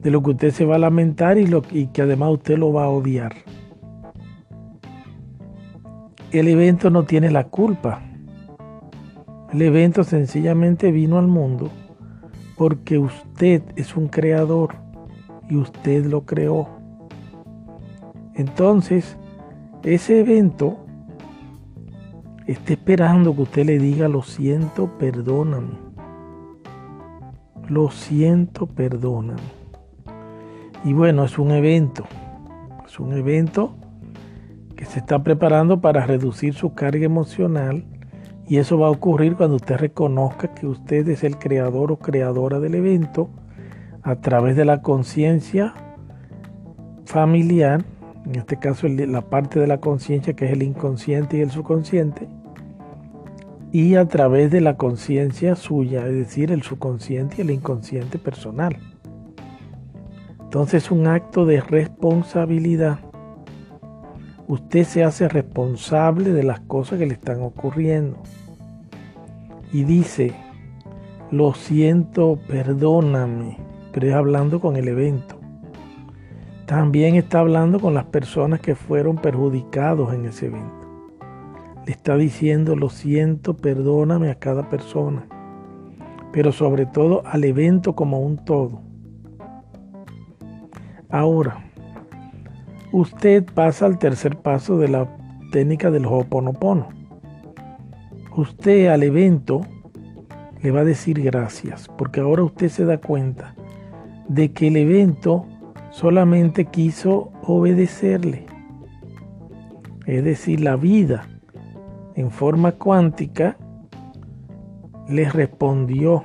[0.00, 2.84] de lo que usted se va a lamentar y, lo, que además usted lo va
[2.84, 3.34] a odiar.
[6.30, 8.00] El evento no tiene la culpa.
[9.52, 11.68] El evento sencillamente vino al mundo
[12.56, 14.74] porque usted es un creador
[15.48, 16.68] y usted lo creó.
[18.34, 19.16] Entonces,
[19.82, 20.78] ese evento
[22.46, 25.78] está esperando que usted le diga, lo siento, perdóname.
[27.68, 29.40] Lo siento, perdóname.
[30.84, 32.04] Y bueno, es un evento.
[32.86, 33.74] Es un evento
[34.76, 37.84] que se está preparando para reducir su carga emocional.
[38.48, 42.60] Y eso va a ocurrir cuando usted reconozca que usted es el creador o creadora
[42.60, 43.28] del evento
[44.02, 45.74] a través de la conciencia
[47.04, 47.84] familiar
[48.26, 52.28] en este caso la parte de la conciencia que es el inconsciente y el subconsciente,
[53.70, 58.76] y a través de la conciencia suya, es decir, el subconsciente y el inconsciente personal.
[60.40, 62.98] Entonces es un acto de responsabilidad.
[64.48, 68.18] Usted se hace responsable de las cosas que le están ocurriendo.
[69.72, 70.34] Y dice,
[71.32, 73.58] lo siento, perdóname,
[73.92, 75.40] pero es hablando con el evento.
[76.66, 80.86] También está hablando con las personas que fueron perjudicados en ese evento.
[81.84, 85.26] Le está diciendo, lo siento, perdóname a cada persona,
[86.32, 88.80] pero sobre todo al evento como un todo.
[91.08, 91.65] Ahora,
[92.96, 95.06] usted pasa al tercer paso de la
[95.52, 96.88] técnica del Ho'oponopono.
[98.34, 99.60] Usted al evento
[100.62, 103.54] le va a decir gracias, porque ahora usted se da cuenta
[104.28, 105.44] de que el evento
[105.90, 108.46] solamente quiso obedecerle.
[110.06, 111.28] Es decir, la vida
[112.14, 113.58] en forma cuántica
[115.06, 116.24] le respondió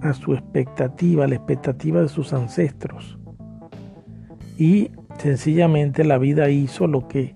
[0.00, 3.16] a su expectativa, a la expectativa de sus ancestros.
[4.58, 7.34] Y sencillamente la vida hizo lo que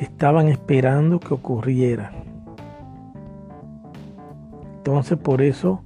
[0.00, 2.12] estaban esperando que ocurriera.
[4.78, 5.82] Entonces por eso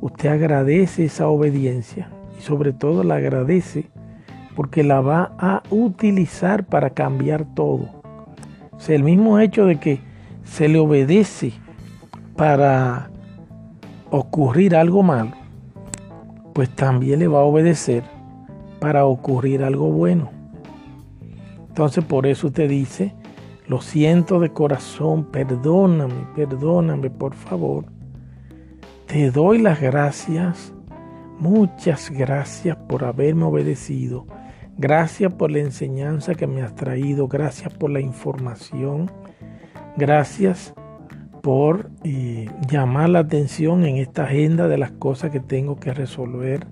[0.00, 3.90] usted agradece esa obediencia y sobre todo la agradece
[4.56, 7.88] porque la va a utilizar para cambiar todo.
[8.72, 10.00] O sea, el mismo hecho de que
[10.44, 11.52] se le obedece
[12.36, 13.10] para
[14.10, 15.32] ocurrir algo malo,
[16.54, 18.02] pues también le va a obedecer
[18.80, 20.39] para ocurrir algo bueno.
[21.70, 23.14] Entonces por eso usted dice,
[23.66, 27.86] lo siento de corazón, perdóname, perdóname por favor.
[29.06, 30.72] Te doy las gracias,
[31.38, 34.26] muchas gracias por haberme obedecido
[34.80, 39.10] Gracias por la enseñanza que me has traído, gracias por la información,
[39.98, 40.72] gracias
[41.42, 46.66] por eh, llamar la atención en esta agenda de las cosas que tengo que resolver.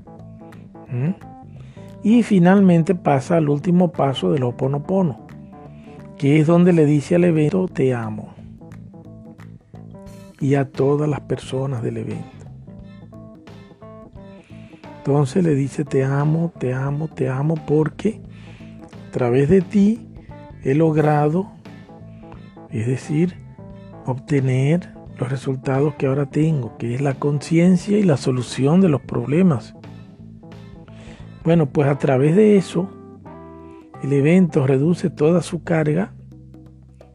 [2.03, 5.27] Y finalmente pasa al último paso del Oponopono,
[6.17, 8.35] que es donde le dice al evento te amo
[10.41, 12.39] y a todas las personas del evento.
[14.99, 18.21] Entonces le dice, te amo, te amo, te amo, porque
[19.09, 20.07] a través de ti
[20.63, 21.51] he logrado,
[22.71, 23.35] es decir,
[24.05, 29.01] obtener los resultados que ahora tengo, que es la conciencia y la solución de los
[29.01, 29.75] problemas.
[31.49, 32.91] Bueno, pues a través de eso,
[34.03, 36.13] el evento reduce toda su carga,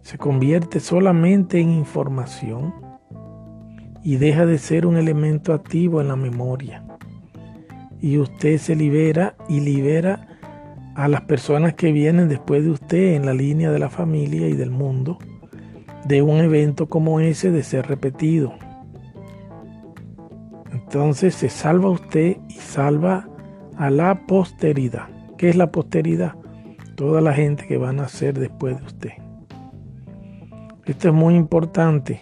[0.01, 2.73] se convierte solamente en información
[4.03, 6.83] y deja de ser un elemento activo en la memoria
[8.01, 10.39] y usted se libera y libera
[10.95, 14.53] a las personas que vienen después de usted en la línea de la familia y
[14.53, 15.19] del mundo
[16.07, 18.55] de un evento como ese de ser repetido.
[20.71, 23.27] Entonces se salva usted y salva
[23.77, 25.07] a la posteridad.
[25.37, 26.35] ¿Qué es la posteridad?
[26.95, 29.11] Toda la gente que va a nacer después de usted.
[30.85, 32.21] Esto es muy importante.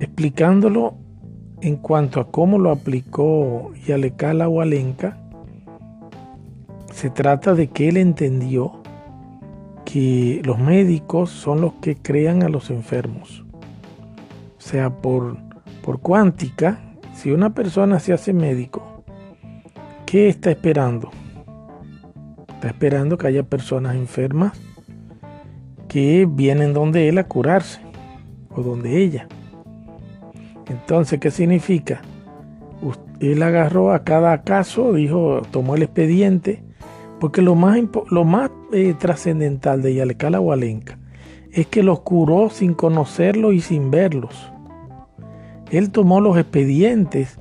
[0.00, 0.94] Explicándolo
[1.60, 5.18] en cuanto a cómo lo aplicó Yalekala Walenka,
[6.92, 8.72] se trata de que él entendió
[9.84, 13.44] que los médicos son los que crean a los enfermos.
[14.58, 15.36] O sea, por,
[15.82, 16.80] por cuántica,
[17.14, 18.93] si una persona se hace médico,
[20.14, 21.10] ¿qué está esperando?
[22.46, 24.52] Está esperando que haya personas enfermas
[25.88, 27.80] que vienen donde él a curarse.
[28.50, 29.26] o donde ella.
[30.68, 32.00] Entonces, ¿qué significa?
[33.18, 36.62] Él agarró a cada caso, dijo, tomó el expediente,
[37.18, 37.76] porque lo más,
[38.08, 40.96] lo más eh, trascendental de Yalecala Hualenca
[41.50, 44.52] es que los curó sin conocerlos y sin verlos.
[45.72, 47.40] Él tomó los expedientes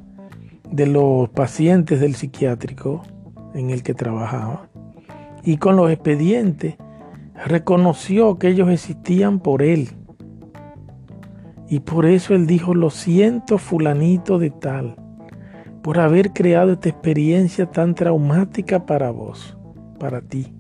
[0.74, 3.04] de los pacientes del psiquiátrico
[3.54, 4.70] en el que trabajaba
[5.44, 6.78] y con los expedientes
[7.46, 9.90] reconoció que ellos existían por él.
[11.70, 14.96] Y por eso él dijo, lo siento fulanito de tal,
[15.84, 19.56] por haber creado esta experiencia tan traumática para vos,
[20.00, 20.54] para ti.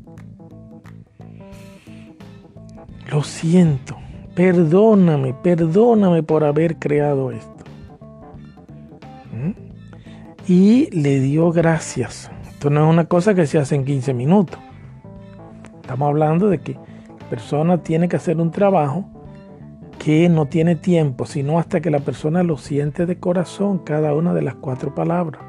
[3.11, 3.97] Lo siento,
[4.35, 7.63] perdóname, perdóname por haber creado esto.
[9.31, 9.62] ¿Mm?
[10.47, 12.29] Y le dio gracias.
[12.49, 14.59] Esto no es una cosa que se hace en 15 minutos.
[15.81, 19.05] Estamos hablando de que la persona tiene que hacer un trabajo
[19.99, 24.33] que no tiene tiempo, sino hasta que la persona lo siente de corazón cada una
[24.33, 25.41] de las cuatro palabras.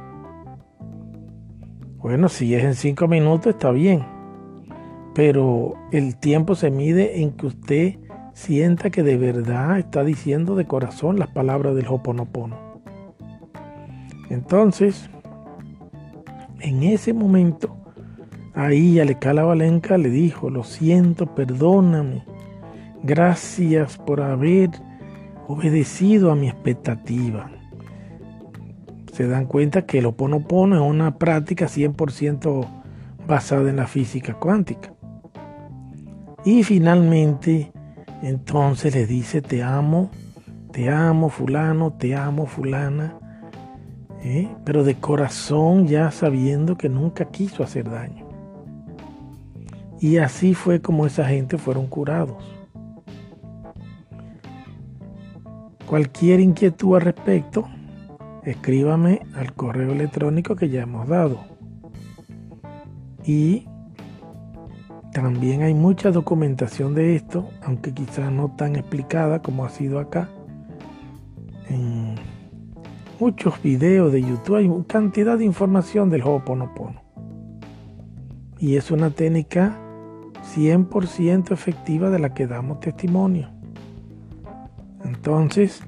[1.98, 4.04] Bueno, si es en cinco minutos está bien,
[5.12, 7.94] pero el tiempo se mide en que usted
[8.32, 12.63] sienta que de verdad está diciendo de corazón las palabras del Hoponopono.
[14.30, 15.08] Entonces,
[16.60, 17.84] en ese momento,
[18.56, 22.24] Ahí Alecala Valenca le dijo, lo siento, perdóname,
[23.02, 24.70] gracias por haber
[25.48, 27.50] obedecido a mi expectativa.
[29.12, 32.64] Se dan cuenta que el Oponopono es una práctica 100%
[33.26, 34.94] basada en la física cuántica.
[36.44, 37.72] Y finalmente,
[38.22, 40.10] entonces le dice, te amo,
[40.70, 43.18] te amo fulano, te amo fulana,
[44.24, 44.48] ¿eh?
[44.64, 48.26] pero de corazón ya sabiendo que nunca quiso hacer daño.
[50.00, 52.42] Y así fue como esa gente fueron curados.
[55.86, 57.68] Cualquier inquietud al respecto,
[58.42, 61.44] escríbame al correo electrónico que ya hemos dado.
[63.24, 63.66] Y
[65.12, 70.28] también hay mucha documentación de esto, aunque quizás no tan explicada como ha sido acá.
[73.20, 77.00] Muchos videos de YouTube hay cantidad de información del Ho'oponopono.
[78.58, 79.78] Y es una técnica
[80.56, 83.50] 100% efectiva de la que damos testimonio.
[85.04, 85.82] Entonces,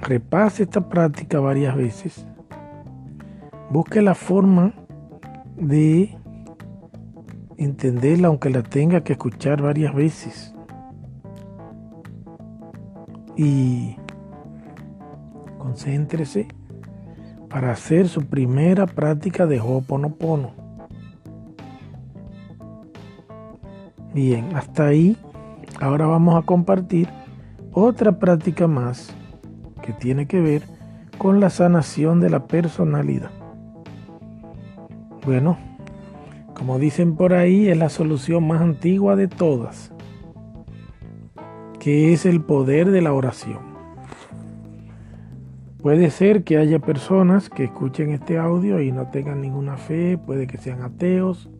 [0.00, 2.24] repase esta práctica varias veces.
[3.70, 4.72] Busque la forma
[5.56, 6.16] de
[7.56, 10.54] entenderla aunque la tenga que escuchar varias veces.
[13.36, 13.96] Y
[15.64, 16.46] concéntrese
[17.48, 20.52] para hacer su primera práctica de Ho'oponopono.
[24.12, 25.16] Bien, hasta ahí.
[25.80, 27.08] Ahora vamos a compartir
[27.72, 29.16] otra práctica más
[29.80, 30.64] que tiene que ver
[31.16, 33.30] con la sanación de la personalidad.
[35.24, 35.56] Bueno,
[36.52, 39.94] como dicen por ahí, es la solución más antigua de todas,
[41.80, 43.73] que es el poder de la oración.
[45.84, 50.46] Puede ser que haya personas que escuchen este audio y no tengan ninguna fe, puede
[50.46, 51.50] que sean ateos,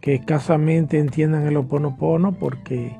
[0.00, 2.96] que escasamente entiendan el oponopono porque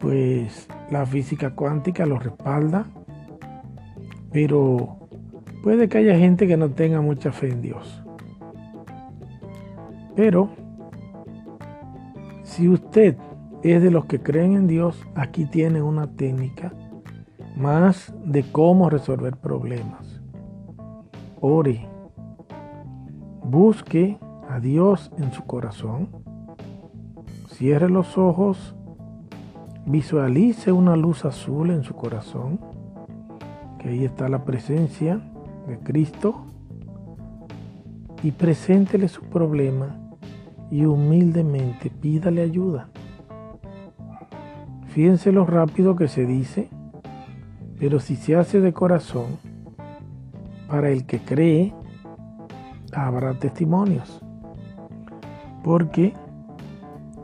[0.00, 2.88] pues la física cuántica lo respalda,
[4.32, 4.98] pero
[5.62, 8.04] puede que haya gente que no tenga mucha fe en Dios.
[10.14, 10.50] Pero
[12.42, 13.16] si usted
[13.62, 16.70] es de los que creen en Dios, aquí tiene una técnica
[17.58, 20.20] más de cómo resolver problemas.
[21.40, 21.88] Ore,
[23.42, 26.08] busque a Dios en su corazón,
[27.48, 28.76] cierre los ojos,
[29.86, 32.60] visualice una luz azul en su corazón,
[33.78, 35.20] que ahí está la presencia
[35.66, 36.44] de Cristo,
[38.22, 39.96] y preséntele su problema
[40.70, 42.88] y humildemente pídale ayuda.
[44.88, 46.68] Fíjense lo rápido que se dice,
[47.78, 49.38] pero si se hace de corazón,
[50.68, 51.74] para el que cree,
[52.92, 54.20] habrá testimonios.
[55.64, 56.14] Porque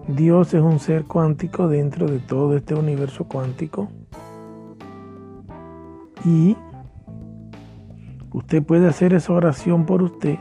[0.08, 3.88] Dios es un ser cuántico dentro de todo este universo cuántico.
[6.24, 6.56] Y
[8.32, 10.38] usted puede hacer esa oración por usted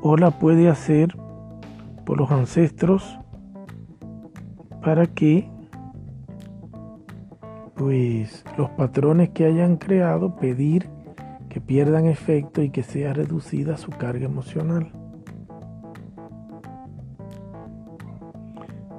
[0.00, 1.16] o la puede hacer
[2.06, 3.18] por los ancestros
[4.82, 5.50] para que
[7.78, 10.90] pues los patrones que hayan creado pedir
[11.48, 14.92] que pierdan efecto y que sea reducida su carga emocional.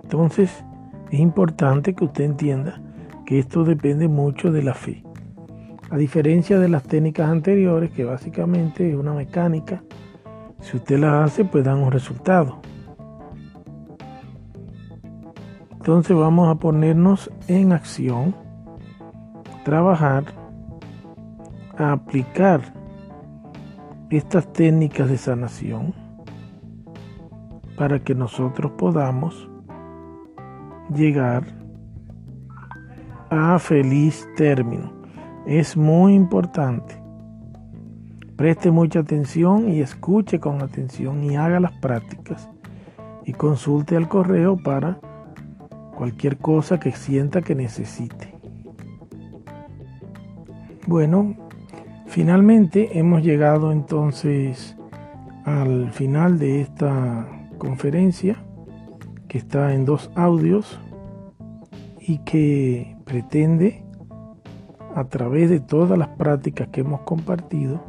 [0.04, 0.64] Entonces,
[1.12, 2.82] es importante que usted entienda
[3.26, 5.04] que esto depende mucho de la fe.
[5.92, 9.84] A diferencia de las técnicas anteriores, que básicamente es una mecánica,
[10.62, 12.60] si usted la hace, pues dan un resultado.
[15.74, 18.36] Entonces vamos a ponernos en acción,
[19.64, 20.26] trabajar,
[21.78, 22.62] a aplicar
[24.10, 25.94] estas técnicas de sanación
[27.78, 29.50] para que nosotros podamos
[30.94, 31.44] llegar
[33.30, 34.92] a feliz término.
[35.46, 36.96] Es muy importante.
[38.36, 42.50] Preste mucha atención y escuche con atención y haga las prácticas
[43.26, 45.00] y consulte al correo para
[45.96, 48.29] cualquier cosa que sienta que necesite.
[50.90, 51.36] Bueno,
[52.08, 54.76] finalmente hemos llegado entonces
[55.46, 57.28] al final de esta
[57.60, 58.38] conferencia
[59.28, 60.80] que está en dos audios
[62.00, 63.84] y que pretende
[64.96, 67.84] a través de todas las prácticas que hemos compartido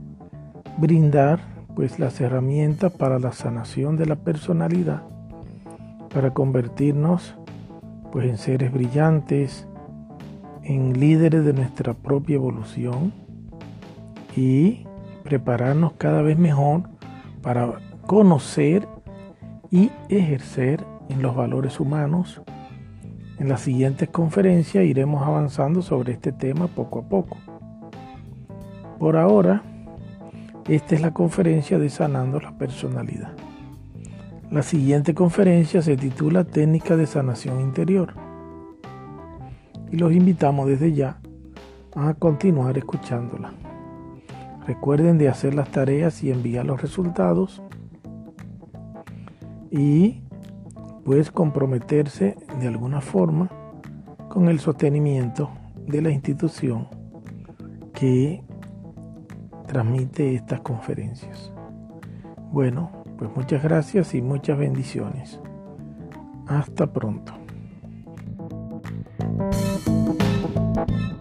[0.76, 1.40] brindar
[1.74, 5.04] pues las herramientas para la sanación de la personalidad
[6.12, 7.34] para convertirnos
[8.12, 9.66] pues en seres brillantes,
[10.70, 13.12] en líderes de nuestra propia evolución
[14.36, 14.84] y
[15.24, 16.82] prepararnos cada vez mejor
[17.42, 18.86] para conocer
[19.72, 22.40] y ejercer en los valores humanos.
[23.40, 27.36] En las siguientes conferencias iremos avanzando sobre este tema poco a poco.
[29.00, 29.64] Por ahora,
[30.68, 33.32] esta es la conferencia de Sanando la Personalidad.
[34.52, 38.29] La siguiente conferencia se titula Técnica de Sanación Interior.
[39.90, 41.20] Y los invitamos desde ya
[41.94, 43.52] a continuar escuchándola.
[44.66, 47.62] Recuerden de hacer las tareas y enviar los resultados.
[49.70, 50.22] Y
[51.04, 53.50] pues comprometerse de alguna forma
[54.28, 55.50] con el sostenimiento
[55.86, 56.88] de la institución
[57.92, 58.44] que
[59.66, 61.52] transmite estas conferencias.
[62.52, 65.40] Bueno, pues muchas gracias y muchas bendiciones.
[66.46, 67.32] Hasta pronto.
[70.88, 71.19] you